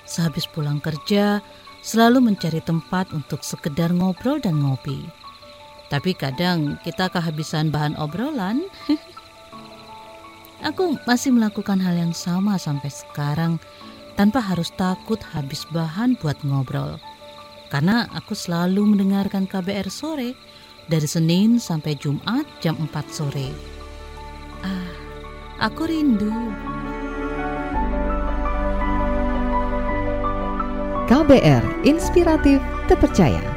Sehabis 0.05 0.45
pulang 0.45 0.77
kerja, 0.77 1.41
selalu 1.81 2.29
mencari 2.29 2.61
tempat 2.61 3.09
untuk 3.09 3.41
sekedar 3.41 3.89
ngobrol 3.89 4.37
dan 4.37 4.61
ngopi. 4.61 5.01
Tapi 5.89 6.13
kadang 6.13 6.77
kita 6.85 7.09
kehabisan 7.09 7.73
bahan 7.73 7.97
obrolan. 7.97 8.69
Aku 10.63 10.95
masih 11.03 11.35
melakukan 11.35 11.75
hal 11.83 11.99
yang 11.99 12.15
sama 12.15 12.55
sampai 12.55 12.87
sekarang 12.87 13.59
tanpa 14.15 14.39
harus 14.39 14.71
takut 14.79 15.19
habis 15.35 15.67
bahan 15.75 16.15
buat 16.23 16.39
ngobrol. 16.47 16.95
Karena 17.67 18.07
aku 18.15 18.31
selalu 18.31 18.95
mendengarkan 18.95 19.43
KBR 19.43 19.91
sore 19.91 20.31
dari 20.87 21.03
Senin 21.03 21.59
sampai 21.59 21.99
Jumat 21.99 22.47
jam 22.63 22.79
4 22.79 22.89
sore. 23.11 23.51
Ah, 24.63 24.93
aku 25.67 25.83
rindu. 25.83 26.31
KBR 31.11 31.83
Inspiratif 31.83 32.63
Terpercaya. 32.87 33.52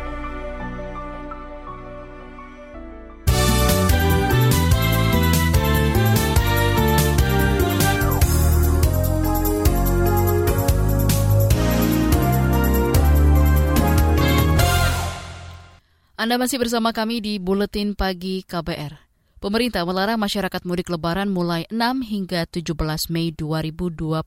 Anda 16.26 16.42
masih 16.42 16.58
bersama 16.58 16.90
kami 16.90 17.22
di 17.22 17.38
Buletin 17.38 17.94
Pagi 17.94 18.42
KBR. 18.42 18.98
Pemerintah 19.38 19.86
melarang 19.86 20.18
masyarakat 20.18 20.58
mudik 20.66 20.90
lebaran 20.90 21.30
mulai 21.30 21.70
6 21.70 22.02
hingga 22.02 22.50
17 22.50 22.74
Mei 23.14 23.30
2021. 23.30 24.26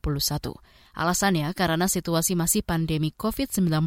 Alasannya 0.96 1.52
karena 1.52 1.92
situasi 1.92 2.40
masih 2.40 2.64
pandemi 2.64 3.12
COVID-19. 3.12 3.84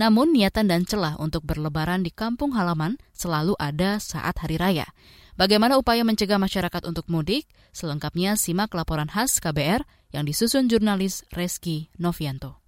Namun 0.00 0.32
niatan 0.32 0.64
dan 0.64 0.88
celah 0.88 1.20
untuk 1.20 1.44
berlebaran 1.44 2.00
di 2.00 2.08
kampung 2.08 2.56
halaman 2.56 2.96
selalu 3.12 3.52
ada 3.60 4.00
saat 4.00 4.40
hari 4.40 4.56
raya. 4.56 4.88
Bagaimana 5.36 5.76
upaya 5.76 6.08
mencegah 6.08 6.40
masyarakat 6.40 6.88
untuk 6.88 7.04
mudik? 7.12 7.44
Selengkapnya 7.76 8.40
simak 8.40 8.72
laporan 8.72 9.12
khas 9.12 9.44
KBR 9.44 9.84
yang 10.08 10.24
disusun 10.24 10.72
jurnalis 10.72 11.20
Reski 11.36 11.92
Novianto. 12.00 12.65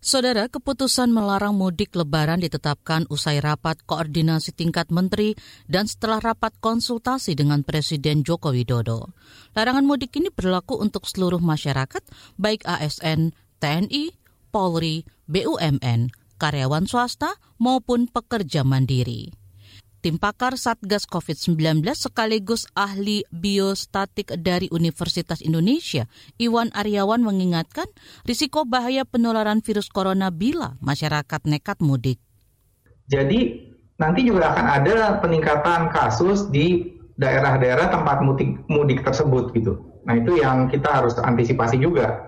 Saudara, 0.00 0.48
keputusan 0.48 1.12
melarang 1.12 1.52
mudik 1.60 1.92
lebaran 1.92 2.40
ditetapkan 2.40 3.04
usai 3.12 3.36
rapat 3.36 3.84
koordinasi 3.84 4.56
tingkat 4.56 4.88
menteri 4.88 5.36
dan 5.68 5.84
setelah 5.84 6.32
rapat 6.32 6.56
konsultasi 6.56 7.36
dengan 7.36 7.60
Presiden 7.68 8.24
Joko 8.24 8.56
Widodo. 8.56 9.12
Larangan 9.52 9.84
mudik 9.84 10.16
ini 10.16 10.32
berlaku 10.32 10.80
untuk 10.80 11.04
seluruh 11.04 11.44
masyarakat, 11.44 12.00
baik 12.40 12.64
ASN, 12.64 13.36
TNI, 13.60 14.16
Polri, 14.48 15.04
BUMN, 15.28 16.08
karyawan 16.40 16.88
swasta 16.88 17.36
maupun 17.60 18.08
pekerja 18.08 18.64
mandiri. 18.64 19.39
Tim 20.00 20.16
pakar 20.16 20.56
Satgas 20.56 21.04
COVID-19 21.04 21.84
sekaligus 21.92 22.64
ahli 22.72 23.20
biostatik 23.28 24.32
dari 24.40 24.64
Universitas 24.72 25.44
Indonesia, 25.44 26.08
Iwan 26.40 26.72
Aryawan 26.72 27.20
mengingatkan 27.20 27.84
risiko 28.24 28.64
bahaya 28.64 29.04
penularan 29.04 29.60
virus 29.60 29.92
corona 29.92 30.32
bila 30.32 30.80
masyarakat 30.80 31.44
nekat 31.44 31.84
mudik. 31.84 32.16
Jadi 33.12 33.60
nanti 34.00 34.24
juga 34.24 34.56
akan 34.56 34.66
ada 34.80 35.20
peningkatan 35.20 35.92
kasus 35.92 36.48
di 36.48 36.96
daerah-daerah 37.20 37.92
tempat 37.92 38.24
mudik, 38.24 38.56
mudik 38.72 39.04
tersebut 39.04 39.52
gitu. 39.52 39.84
Nah 40.08 40.16
itu 40.16 40.40
yang 40.40 40.72
kita 40.72 40.88
harus 40.88 41.12
antisipasi 41.20 41.76
juga. 41.76 42.24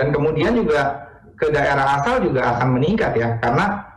Dan 0.00 0.08
kemudian 0.08 0.56
juga 0.56 1.04
ke 1.36 1.52
daerah 1.52 2.00
asal 2.00 2.24
juga 2.24 2.56
akan 2.56 2.80
meningkat 2.80 3.12
ya, 3.12 3.36
karena 3.44 3.92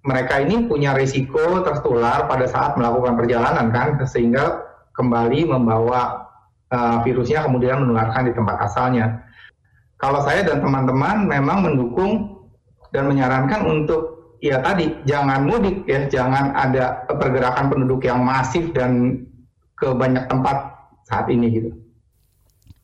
mereka 0.00 0.40
ini 0.40 0.64
punya 0.64 0.96
risiko 0.96 1.60
tertular 1.60 2.24
pada 2.24 2.48
saat 2.48 2.76
melakukan 2.80 3.20
perjalanan 3.20 3.68
kan 3.68 4.00
sehingga 4.08 4.64
kembali 4.96 5.52
membawa 5.52 6.30
uh, 6.72 7.04
virusnya 7.04 7.44
kemudian 7.44 7.84
menularkan 7.84 8.28
di 8.28 8.32
tempat 8.32 8.56
asalnya. 8.64 9.20
Kalau 10.00 10.24
saya 10.24 10.40
dan 10.40 10.64
teman-teman 10.64 11.28
memang 11.28 11.68
mendukung 11.68 12.40
dan 12.88 13.12
menyarankan 13.12 13.68
untuk 13.68 14.34
ya 14.40 14.64
tadi 14.64 14.96
jangan 15.04 15.44
mudik 15.44 15.84
ya, 15.84 16.08
jangan 16.08 16.56
ada 16.56 17.04
pergerakan 17.04 17.68
penduduk 17.68 18.08
yang 18.08 18.24
masif 18.24 18.72
dan 18.72 19.20
ke 19.76 19.92
banyak 19.92 20.24
tempat 20.32 20.72
saat 21.04 21.28
ini 21.28 21.46
gitu. 21.52 21.70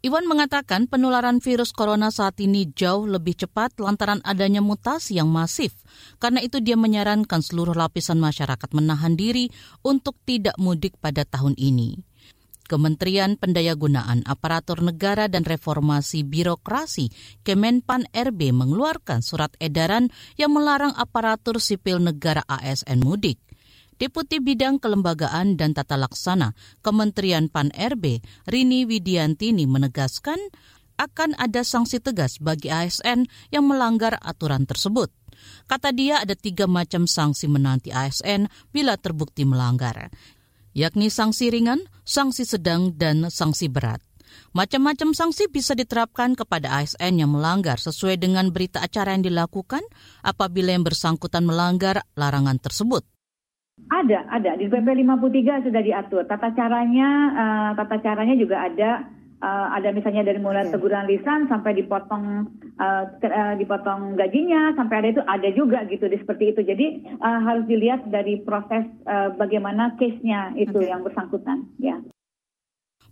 Iwan 0.06 0.30
mengatakan 0.30 0.86
penularan 0.86 1.42
virus 1.42 1.74
corona 1.74 2.14
saat 2.14 2.38
ini 2.38 2.70
jauh 2.70 3.10
lebih 3.10 3.34
cepat 3.42 3.74
lantaran 3.82 4.22
adanya 4.22 4.62
mutasi 4.62 5.18
yang 5.18 5.26
masif. 5.26 5.74
Karena 6.22 6.38
itu 6.46 6.62
dia 6.62 6.78
menyarankan 6.78 7.42
seluruh 7.42 7.74
lapisan 7.74 8.22
masyarakat 8.22 8.70
menahan 8.70 9.18
diri 9.18 9.50
untuk 9.82 10.14
tidak 10.22 10.54
mudik 10.62 10.94
pada 11.02 11.26
tahun 11.26 11.58
ini. 11.58 11.98
Kementerian 12.70 13.34
Pendayagunaan 13.34 14.22
Aparatur 14.30 14.78
Negara 14.86 15.26
dan 15.26 15.42
Reformasi 15.42 16.22
Birokrasi 16.22 17.10
Kemenpan 17.42 18.06
RB 18.10 18.54
mengeluarkan 18.54 19.26
surat 19.26 19.54
edaran 19.58 20.14
yang 20.38 20.54
melarang 20.54 20.94
aparatur 20.94 21.58
sipil 21.58 21.98
negara 21.98 22.46
ASN 22.46 23.02
mudik. 23.02 23.45
Deputi 23.96 24.44
Bidang 24.44 24.76
Kelembagaan 24.76 25.56
dan 25.56 25.72
Tata 25.72 25.96
Laksana 25.96 26.52
Kementerian 26.84 27.48
PAN-RB 27.48 28.20
Rini 28.44 28.84
Widiantini 28.84 29.64
menegaskan 29.64 30.36
akan 31.00 31.36
ada 31.36 31.64
sanksi 31.64 32.00
tegas 32.00 32.36
bagi 32.36 32.68
ASN 32.72 33.28
yang 33.52 33.64
melanggar 33.68 34.16
aturan 34.20 34.68
tersebut. 34.68 35.12
Kata 35.68 35.92
dia 35.92 36.24
ada 36.24 36.32
tiga 36.32 36.64
macam 36.64 37.04
sanksi 37.04 37.48
menanti 37.48 37.92
ASN 37.92 38.48
bila 38.72 38.96
terbukti 38.96 39.44
melanggar, 39.44 40.08
yakni 40.72 41.12
sanksi 41.12 41.52
ringan, 41.52 41.84
sanksi 42.04 42.48
sedang, 42.48 42.96
dan 42.96 43.28
sanksi 43.28 43.68
berat. 43.68 44.00
Macam-macam 44.52 45.12
sanksi 45.12 45.48
bisa 45.48 45.72
diterapkan 45.76 46.36
kepada 46.36 46.80
ASN 46.80 47.20
yang 47.20 47.32
melanggar 47.32 47.80
sesuai 47.80 48.20
dengan 48.20 48.52
berita 48.52 48.80
acara 48.80 49.16
yang 49.16 49.24
dilakukan 49.24 49.84
apabila 50.24 50.72
yang 50.72 50.84
bersangkutan 50.84 51.44
melanggar 51.44 52.04
larangan 52.16 52.56
tersebut. 52.60 53.04
Ada, 53.86 54.26
ada. 54.32 54.58
Di 54.58 54.66
PP 54.66 54.88
53 55.06 55.68
sudah 55.68 55.82
diatur. 55.84 56.26
Tata 56.26 56.50
caranya, 56.56 57.08
uh, 57.36 57.70
tata 57.78 58.02
caranya 58.02 58.34
juga 58.34 58.66
ada. 58.66 58.90
Uh, 59.36 59.68
ada 59.76 59.92
misalnya 59.92 60.24
dari 60.24 60.40
mulai 60.40 60.64
teguran 60.72 61.04
lisan 61.04 61.44
sampai 61.44 61.76
dipotong 61.76 62.48
uh, 62.80 63.04
uh, 63.04 63.54
dipotong 63.60 64.16
gajinya 64.16 64.72
sampai 64.80 65.04
ada 65.04 65.08
itu 65.12 65.22
ada 65.28 65.48
juga 65.52 65.84
gitu 65.92 66.08
di 66.08 66.16
seperti 66.16 66.56
itu 66.56 66.64
jadi 66.64 67.04
uh, 67.20 67.44
harus 67.44 67.68
dilihat 67.68 68.08
dari 68.08 68.40
proses 68.40 68.88
uh, 69.04 69.36
bagaimana 69.36 69.92
case-nya 70.00 70.56
itu 70.56 70.80
okay. 70.80 70.88
yang 70.88 71.04
bersangkutan 71.04 71.68
ya. 71.76 72.00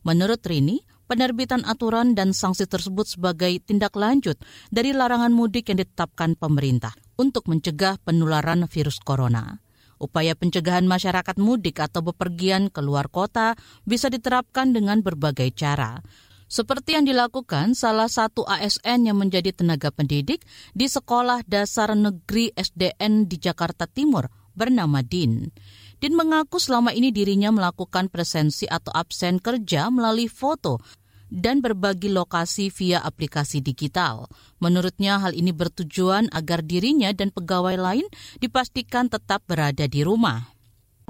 Menurut 0.00 0.40
Rini, 0.48 0.80
penerbitan 1.12 1.60
aturan 1.68 2.16
dan 2.16 2.32
sanksi 2.32 2.64
tersebut 2.64 3.04
sebagai 3.04 3.60
tindak 3.60 3.92
lanjut 3.92 4.40
dari 4.72 4.96
larangan 4.96 5.32
mudik 5.32 5.68
yang 5.68 5.76
ditetapkan 5.76 6.40
pemerintah 6.40 6.96
untuk 7.20 7.52
mencegah 7.52 8.00
penularan 8.00 8.64
virus 8.64 8.96
corona. 8.96 9.63
Upaya 10.02 10.34
pencegahan 10.34 10.84
masyarakat 10.84 11.36
mudik 11.38 11.80
atau 11.80 12.02
bepergian 12.02 12.68
keluar 12.68 13.06
kota 13.08 13.54
bisa 13.86 14.10
diterapkan 14.10 14.74
dengan 14.74 15.00
berbagai 15.00 15.54
cara. 15.54 16.02
Seperti 16.44 16.94
yang 16.94 17.08
dilakukan 17.08 17.74
salah 17.74 18.06
satu 18.06 18.44
ASN 18.46 19.10
yang 19.10 19.18
menjadi 19.18 19.50
tenaga 19.50 19.90
pendidik 19.90 20.44
di 20.76 20.86
Sekolah 20.86 21.42
Dasar 21.48 21.96
Negeri 21.96 22.52
SDN 22.54 23.26
di 23.26 23.40
Jakarta 23.40 23.88
Timur 23.88 24.28
bernama 24.54 25.02
Din. 25.02 25.50
Din 25.98 26.14
mengaku 26.14 26.60
selama 26.60 26.92
ini 26.92 27.10
dirinya 27.10 27.50
melakukan 27.50 28.12
presensi 28.12 28.68
atau 28.68 28.92
absen 28.92 29.40
kerja 29.40 29.88
melalui 29.88 30.28
foto 30.28 30.78
dan 31.34 31.58
berbagi 31.58 32.14
lokasi 32.14 32.70
via 32.70 33.02
aplikasi 33.02 33.58
digital. 33.58 34.30
Menurutnya 34.62 35.18
hal 35.18 35.34
ini 35.34 35.50
bertujuan 35.50 36.30
agar 36.30 36.62
dirinya 36.62 37.10
dan 37.10 37.34
pegawai 37.34 37.74
lain 37.74 38.06
dipastikan 38.38 39.10
tetap 39.10 39.42
berada 39.50 39.90
di 39.90 40.06
rumah. 40.06 40.54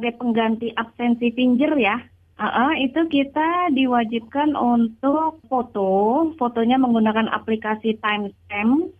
Sebagai 0.00 0.16
pengganti 0.16 0.72
absensi 0.72 1.28
pinjer 1.28 1.76
ya, 1.76 2.00
uh, 2.40 2.74
itu 2.80 3.04
kita 3.12 3.70
diwajibkan 3.76 4.56
untuk 4.56 5.44
foto, 5.46 6.32
fotonya 6.40 6.80
menggunakan 6.80 7.28
aplikasi 7.30 8.00
timestamp, 8.00 8.90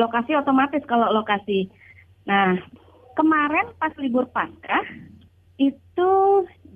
lokasi 0.00 0.32
otomatis 0.34 0.82
kalau 0.88 1.12
lokasi. 1.12 1.68
Nah, 2.24 2.56
kemarin 3.14 3.70
pas 3.78 3.94
libur 4.00 4.26
Paskah 4.32 4.82
itu 5.60 6.10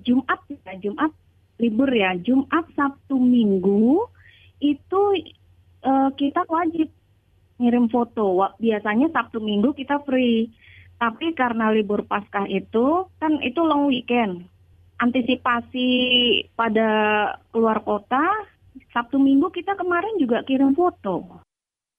Jumat 0.07 0.39
ya, 0.47 0.73
Jumat 0.79 1.11
libur 1.59 1.91
ya. 1.91 2.15
Jumat 2.17 2.65
Sabtu 2.73 3.19
Minggu 3.19 4.07
itu 4.63 5.01
uh, 5.83 6.09
kita 6.15 6.47
wajib 6.47 6.87
ngirim 7.59 7.91
foto. 7.91 8.39
Biasanya 8.57 9.11
Sabtu 9.11 9.43
Minggu 9.43 9.75
kita 9.75 10.01
free. 10.07 10.49
Tapi 10.99 11.31
karena 11.31 11.71
libur 11.71 12.03
Paskah 12.03 12.47
itu 12.47 13.07
kan 13.19 13.39
itu 13.43 13.59
long 13.63 13.87
weekend. 13.87 14.47
Antisipasi 14.99 15.87
pada 16.59 16.87
keluar 17.55 17.83
kota 17.87 18.23
Sabtu 18.91 19.15
Minggu 19.15 19.47
kita 19.51 19.75
kemarin 19.79 20.19
juga 20.19 20.43
kirim 20.43 20.75
foto. 20.75 21.43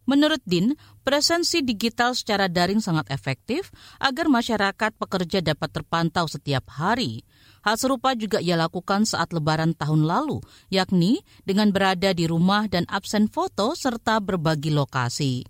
Menurut 0.08 0.42
Din, 0.42 0.74
presensi 1.06 1.62
digital 1.62 2.18
secara 2.18 2.50
daring 2.50 2.82
sangat 2.82 3.14
efektif 3.14 3.70
agar 4.02 4.26
masyarakat 4.26 4.90
pekerja 4.98 5.38
dapat 5.38 5.70
terpantau 5.70 6.26
setiap 6.26 6.66
hari. 6.66 7.22
Hal 7.60 7.76
serupa 7.76 8.16
juga 8.16 8.40
ia 8.40 8.56
lakukan 8.56 9.04
saat 9.04 9.36
lebaran 9.36 9.76
tahun 9.76 10.08
lalu, 10.08 10.40
yakni 10.72 11.20
dengan 11.44 11.68
berada 11.68 12.16
di 12.16 12.24
rumah 12.24 12.64
dan 12.72 12.88
absen 12.88 13.28
foto 13.28 13.76
serta 13.76 14.16
berbagi 14.24 14.72
lokasi. 14.72 15.44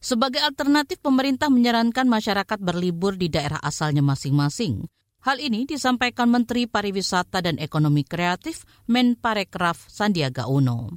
Sebagai 0.00 0.40
alternatif, 0.40 1.00
pemerintah 1.00 1.52
menyarankan 1.52 2.08
masyarakat 2.08 2.58
berlibur 2.60 3.20
di 3.20 3.28
daerah 3.28 3.60
asalnya 3.60 4.00
masing-masing. 4.00 4.88
Hal 5.20 5.36
ini 5.36 5.68
disampaikan 5.68 6.32
Menteri 6.32 6.64
Pariwisata 6.64 7.44
dan 7.44 7.60
Ekonomi 7.60 8.08
Kreatif 8.08 8.64
Menparekraf 8.88 9.92
Sandiaga 9.92 10.48
Uno. 10.48 10.88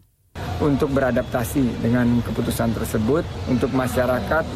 Untuk 0.63 0.95
beradaptasi 0.95 1.83
dengan 1.83 2.23
keputusan 2.23 2.71
tersebut, 2.71 3.27
untuk 3.51 3.75
masyarakat 3.75 4.47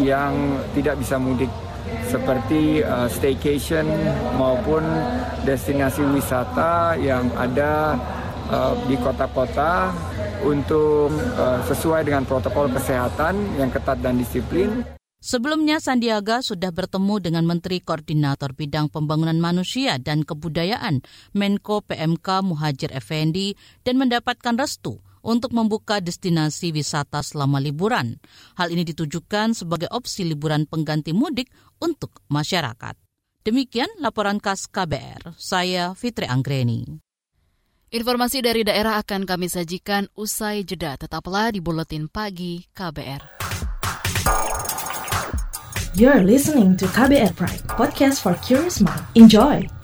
yang 0.00 0.32
tidak 0.72 0.96
bisa 0.96 1.20
mudik 1.20 1.52
seperti 2.10 2.82
uh, 2.82 3.06
staycation 3.06 3.86
maupun 4.34 4.82
destinasi 5.46 6.02
wisata 6.10 6.98
yang 6.98 7.30
ada 7.38 7.94
uh, 8.50 8.74
di 8.90 8.98
kota-kota 8.98 9.94
untuk 10.42 11.14
uh, 11.38 11.62
sesuai 11.70 12.10
dengan 12.10 12.26
protokol 12.26 12.66
kesehatan 12.74 13.38
yang 13.56 13.70
ketat 13.70 14.02
dan 14.02 14.18
disiplin. 14.18 14.82
Sebelumnya 15.20 15.84
Sandiaga 15.84 16.40
sudah 16.40 16.72
bertemu 16.72 17.20
dengan 17.20 17.44
Menteri 17.44 17.84
Koordinator 17.84 18.56
Bidang 18.56 18.88
Pembangunan 18.88 19.36
Manusia 19.36 20.00
dan 20.00 20.24
Kebudayaan 20.24 21.04
Menko 21.36 21.84
PMK 21.84 22.40
Muhajir 22.40 22.88
Effendi 22.96 23.52
dan 23.84 24.00
mendapatkan 24.00 24.56
restu 24.56 25.04
untuk 25.20 25.52
membuka 25.56 26.00
destinasi 26.00 26.72
wisata 26.72 27.20
selama 27.20 27.60
liburan. 27.60 28.20
Hal 28.56 28.72
ini 28.72 28.84
ditujukan 28.84 29.56
sebagai 29.56 29.88
opsi 29.92 30.24
liburan 30.26 30.64
pengganti 30.64 31.12
mudik 31.12 31.48
untuk 31.80 32.20
masyarakat. 32.28 32.96
Demikian 33.40 33.88
laporan 34.04 34.36
khas 34.36 34.68
KBR. 34.68 35.32
Saya 35.40 35.96
Fitri 35.96 36.28
Anggreni. 36.28 37.00
Informasi 37.90 38.38
dari 38.38 38.62
daerah 38.62 39.02
akan 39.02 39.26
kami 39.26 39.50
sajikan 39.50 40.06
usai 40.14 40.62
jeda. 40.62 40.94
Tetaplah 40.94 41.50
di 41.50 41.58
Buletin 41.58 42.06
Pagi 42.06 42.62
KBR. 42.70 43.40
You're 45.98 46.22
listening 46.22 46.78
to 46.78 46.86
KBR 46.86 47.34
Pride, 47.34 47.66
podcast 47.66 48.22
for 48.22 48.38
curious 48.46 48.78
mind. 48.78 49.02
Enjoy! 49.18 49.79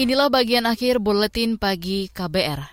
Inilah 0.00 0.32
bagian 0.32 0.64
akhir 0.64 0.96
buletin 0.96 1.60
pagi 1.60 2.08
KBR. 2.08 2.64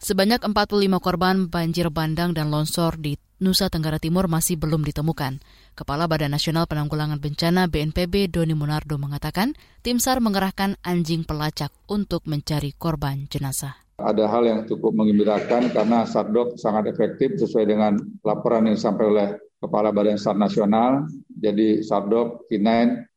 Sebanyak 0.00 0.40
45 0.40 0.88
korban 1.04 1.52
banjir 1.52 1.92
bandang 1.92 2.32
dan 2.32 2.48
longsor 2.48 2.96
di 2.96 3.20
Nusa 3.44 3.68
Tenggara 3.68 4.00
Timur 4.00 4.24
masih 4.24 4.56
belum 4.56 4.80
ditemukan. 4.80 5.44
Kepala 5.76 6.08
Badan 6.08 6.32
Nasional 6.32 6.64
Penanggulangan 6.64 7.20
Bencana 7.20 7.68
BNPB 7.68 8.32
Doni 8.32 8.56
Monardo 8.56 8.96
mengatakan, 8.96 9.52
tim 9.84 10.00
SAR 10.00 10.24
mengerahkan 10.24 10.80
anjing 10.80 11.28
pelacak 11.28 11.76
untuk 11.92 12.24
mencari 12.24 12.72
korban 12.72 13.28
jenazah. 13.28 13.76
Ada 14.00 14.24
hal 14.24 14.48
yang 14.48 14.60
cukup 14.64 14.96
mengembirakan 14.96 15.68
karena 15.76 16.08
SARDOK 16.08 16.56
sangat 16.56 16.88
efektif 16.88 17.36
sesuai 17.36 17.68
dengan 17.68 18.00
laporan 18.24 18.64
yang 18.64 18.80
disampaikan 18.80 19.12
oleh 19.12 19.28
Kepala 19.66 19.90
Badan 19.90 20.14
SAR 20.14 20.38
Nasional. 20.38 21.10
Jadi 21.26 21.82
SARDOK 21.82 22.46
K9 22.46 22.70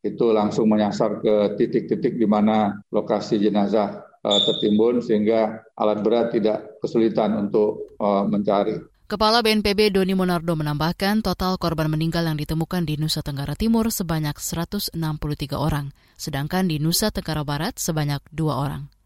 itu 0.03 0.25
langsung 0.33 0.67
menyasar 0.67 1.21
ke 1.21 1.55
titik-titik 1.55 2.17
di 2.17 2.27
mana 2.27 2.81
lokasi 2.91 3.39
jenazah 3.39 4.01
uh, 4.25 4.39
tertimbun 4.43 4.99
sehingga 4.99 5.63
alat 5.77 6.01
berat 6.03 6.33
tidak 6.33 6.81
kesulitan 6.83 7.47
untuk 7.47 7.95
uh, 8.01 8.25
mencari. 8.27 8.81
Kepala 9.09 9.41
BNPB 9.41 9.89
Doni 9.89 10.13
Monardo 10.13 10.53
menambahkan 10.53 11.25
total 11.25 11.57
korban 11.57 11.89
meninggal 11.89 12.29
yang 12.29 12.37
ditemukan 12.37 12.85
di 12.85 12.93
Nusa 13.01 13.25
Tenggara 13.25 13.57
Timur 13.57 13.89
sebanyak 13.89 14.37
163 14.37 14.93
orang, 15.57 15.89
sedangkan 16.13 16.69
di 16.69 16.77
Nusa 16.77 17.09
Tenggara 17.09 17.41
Barat 17.41 17.81
sebanyak 17.81 18.21
dua 18.29 18.61
orang. 18.61 18.98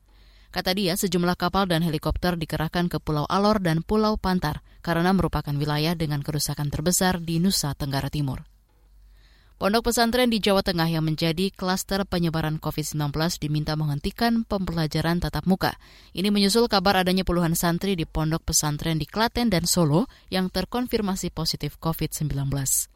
Kata 0.54 0.70
dia, 0.78 0.94
sejumlah 0.94 1.34
kapal 1.34 1.66
dan 1.66 1.82
helikopter 1.82 2.38
dikerahkan 2.38 2.86
ke 2.86 3.02
Pulau 3.02 3.26
Alor 3.26 3.58
dan 3.58 3.82
Pulau 3.82 4.22
Pantar 4.22 4.62
karena 4.86 5.10
merupakan 5.10 5.50
wilayah 5.50 5.98
dengan 5.98 6.22
kerusakan 6.22 6.70
terbesar 6.70 7.18
di 7.18 7.42
Nusa 7.42 7.74
Tenggara 7.74 8.14
Timur. 8.14 8.46
Pondok 9.58 9.90
pesantren 9.90 10.30
di 10.30 10.38
Jawa 10.38 10.62
Tengah 10.62 10.86
yang 10.94 11.10
menjadi 11.10 11.50
klaster 11.50 12.06
penyebaran 12.06 12.62
COVID-19 12.62 13.18
diminta 13.42 13.74
menghentikan 13.74 14.46
pembelajaran 14.46 15.26
tatap 15.26 15.50
muka. 15.50 15.74
Ini 16.14 16.30
menyusul 16.30 16.70
kabar 16.70 17.02
adanya 17.02 17.26
puluhan 17.26 17.58
santri 17.58 17.98
di 17.98 18.06
pondok 18.06 18.46
pesantren 18.46 19.02
di 19.02 19.10
Klaten 19.10 19.50
dan 19.50 19.66
Solo 19.66 20.06
yang 20.30 20.54
terkonfirmasi 20.54 21.34
positif 21.34 21.82
COVID-19. 21.82 22.93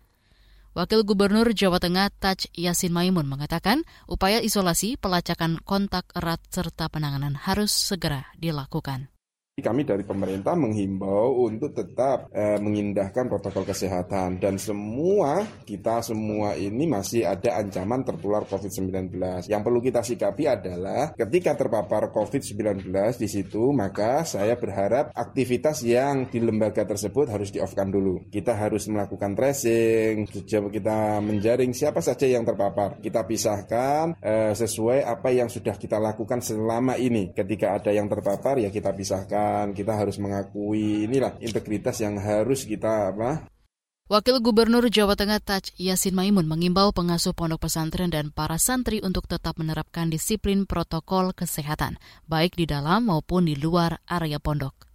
Wakil 0.77 1.09
Gubernur 1.09 1.57
Jawa 1.57 1.81
Tengah 1.81 2.13
Taj 2.21 2.53
Yasin 2.53 2.93
Maimun 2.93 3.25
mengatakan 3.25 3.81
upaya 4.05 4.37
isolasi, 4.45 4.93
pelacakan 4.93 5.57
kontak 5.57 6.05
erat 6.13 6.37
serta 6.53 6.85
penanganan 6.85 7.33
harus 7.33 7.73
segera 7.73 8.29
dilakukan. 8.37 9.09
Kami 9.57 9.89
dari 9.89 10.05
pemerintah 10.05 10.53
menghimbau 10.53 11.49
untuk 11.49 11.73
tetap 11.73 12.29
eh, 12.29 12.61
mengindahkan 12.61 13.25
protokol 13.25 13.65
kesehatan 13.65 14.37
dan 14.37 14.61
semua 14.61 15.49
kita 15.65 15.97
semua 16.05 16.53
ini 16.53 16.85
masih 16.85 17.25
ada 17.25 17.57
ancaman 17.57 18.05
tertular 18.05 18.45
COVID-19. 18.45 19.17
Yang 19.49 19.61
perlu 19.65 19.81
kita 19.81 20.05
sikapi 20.05 20.45
adalah 20.45 21.09
ketika 21.17 21.57
terpapar 21.57 22.13
COVID-19 22.13 22.85
di 23.17 23.25
situ 23.25 23.73
maka 23.73 24.21
saya 24.29 24.53
berharap 24.61 25.09
aktivitas 25.17 25.81
yang 25.81 26.29
di 26.29 26.37
lembaga 26.37 26.85
tersebut 26.85 27.25
harus 27.25 27.49
di-off-kan 27.49 27.89
dulu. 27.89 28.29
Kita 28.29 28.53
harus 28.53 28.85
melakukan 28.85 29.33
tracing, 29.33 30.29
kita 30.45 31.17
menjaring 31.17 31.73
siapa 31.73 32.05
saja 32.05 32.29
yang 32.29 32.45
terpapar. 32.45 33.01
Kita 33.01 33.25
pisahkan 33.25 34.21
eh, 34.21 34.53
sesuai 34.53 35.01
apa 35.01 35.33
yang 35.33 35.49
sudah 35.49 35.73
kita 35.81 35.97
lakukan 35.97 36.45
selama 36.45 36.93
ini. 37.01 37.33
Ketika 37.33 37.81
ada 37.81 37.89
yang 37.89 38.05
terpapar 38.05 38.61
ya 38.61 38.69
kita 38.69 38.93
pisahkan 38.93 39.46
kita 39.75 39.93
harus 39.93 40.17
mengakui 40.17 41.05
inilah 41.05 41.35
integritas 41.43 41.99
yang 41.99 42.15
harus 42.17 42.63
kita 42.63 43.11
apa 43.13 43.47
Wakil 44.07 44.39
Gubernur 44.39 44.87
Jawa 44.87 45.19
Tengah 45.19 45.43
Taj 45.43 45.75
Yasin 45.75 46.15
Maimun 46.15 46.47
mengimbau 46.47 46.95
pengasuh 46.95 47.35
pondok 47.35 47.67
pesantren 47.67 48.07
dan 48.07 48.31
para 48.31 48.55
santri 48.55 49.03
untuk 49.03 49.27
tetap 49.27 49.59
menerapkan 49.59 50.07
disiplin 50.07 50.63
protokol 50.63 51.35
kesehatan, 51.35 51.99
baik 52.23 52.55
di 52.55 52.63
dalam 52.63 53.11
maupun 53.11 53.51
di 53.51 53.59
luar 53.59 53.99
area 54.07 54.39
pondok. 54.39 54.87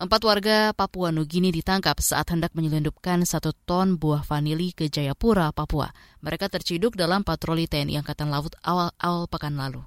Empat 0.00 0.22
warga 0.24 0.72
Papua 0.72 1.12
Nugini 1.12 1.52
ditangkap 1.52 2.00
saat 2.00 2.32
hendak 2.32 2.56
menyelundupkan 2.56 3.20
satu 3.28 3.52
ton 3.52 4.00
buah 4.00 4.24
vanili 4.24 4.72
ke 4.72 4.88
Jayapura, 4.88 5.52
Papua. 5.52 5.92
Mereka 6.24 6.48
terciduk 6.48 6.96
dalam 6.96 7.20
patroli 7.20 7.68
TNI 7.68 8.00
Angkatan 8.00 8.32
Laut 8.32 8.56
awal-awal 8.64 9.28
pekan 9.28 9.60
lalu. 9.60 9.84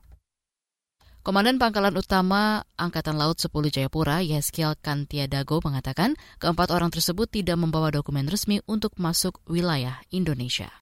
Komandan 1.22 1.62
Pangkalan 1.62 1.94
Utama 1.94 2.66
Angkatan 2.82 3.14
Laut 3.14 3.38
10 3.38 3.54
Jayapura, 3.70 4.26
Yeskiel 4.26 4.74
Kantiadago 4.82 5.62
mengatakan 5.62 6.18
keempat 6.42 6.74
orang 6.74 6.90
tersebut 6.90 7.30
tidak 7.30 7.62
membawa 7.62 7.94
dokumen 7.94 8.26
resmi 8.26 8.58
untuk 8.66 8.98
masuk 8.98 9.38
wilayah 9.46 10.02
Indonesia. 10.10 10.82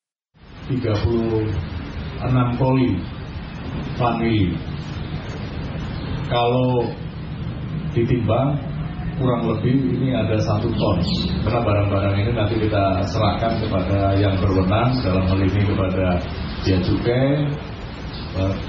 36 0.71 1.43
poli 2.55 2.87
famili. 3.99 4.55
Kalau 6.31 6.87
ditimbang 7.91 8.55
kurang 9.19 9.43
lebih 9.43 9.75
ini 9.75 10.15
ada 10.15 10.39
satu 10.39 10.71
ton 10.71 11.03
karena 11.43 11.59
barang-barang 11.67 12.15
ini 12.15 12.31
nanti 12.31 12.55
kita 12.63 13.03
serahkan 13.11 13.59
kepada 13.59 14.15
yang 14.15 14.39
berwenang 14.39 15.03
dalam 15.03 15.27
hal 15.27 15.39
ini 15.43 15.67
kepada 15.67 16.15
Cukai, 16.63 17.51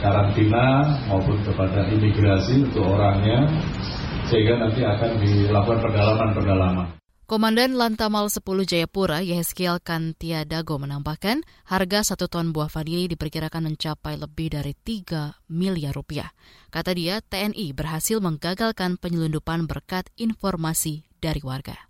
karantina 0.01 0.87
maupun 1.09 1.37
kepada 1.45 1.87
imigrasi 1.93 2.65
untuk 2.65 2.97
orangnya 2.97 3.45
sehingga 4.31 4.63
nanti 4.63 4.87
akan 4.87 5.11
dilakukan 5.19 5.79
pendalaman-pendalaman. 5.83 6.89
Komandan 7.31 7.79
Lantamal 7.79 8.27
10 8.27 8.43
Jayapura, 8.67 9.23
Yeskiel 9.23 9.79
Kantiadago 9.79 10.83
menambahkan, 10.83 11.47
harga 11.63 12.03
satu 12.03 12.27
ton 12.27 12.51
buah 12.51 12.67
vanili 12.67 13.07
diperkirakan 13.07 13.71
mencapai 13.71 14.19
lebih 14.19 14.51
dari 14.51 14.75
3 14.75 15.39
miliar 15.47 15.95
rupiah. 15.95 16.35
Kata 16.75 16.91
dia, 16.91 17.23
TNI 17.23 17.71
berhasil 17.71 18.19
menggagalkan 18.19 18.99
penyelundupan 18.99 19.71
berkat 19.71 20.11
informasi 20.19 21.07
dari 21.23 21.39
warga. 21.47 21.90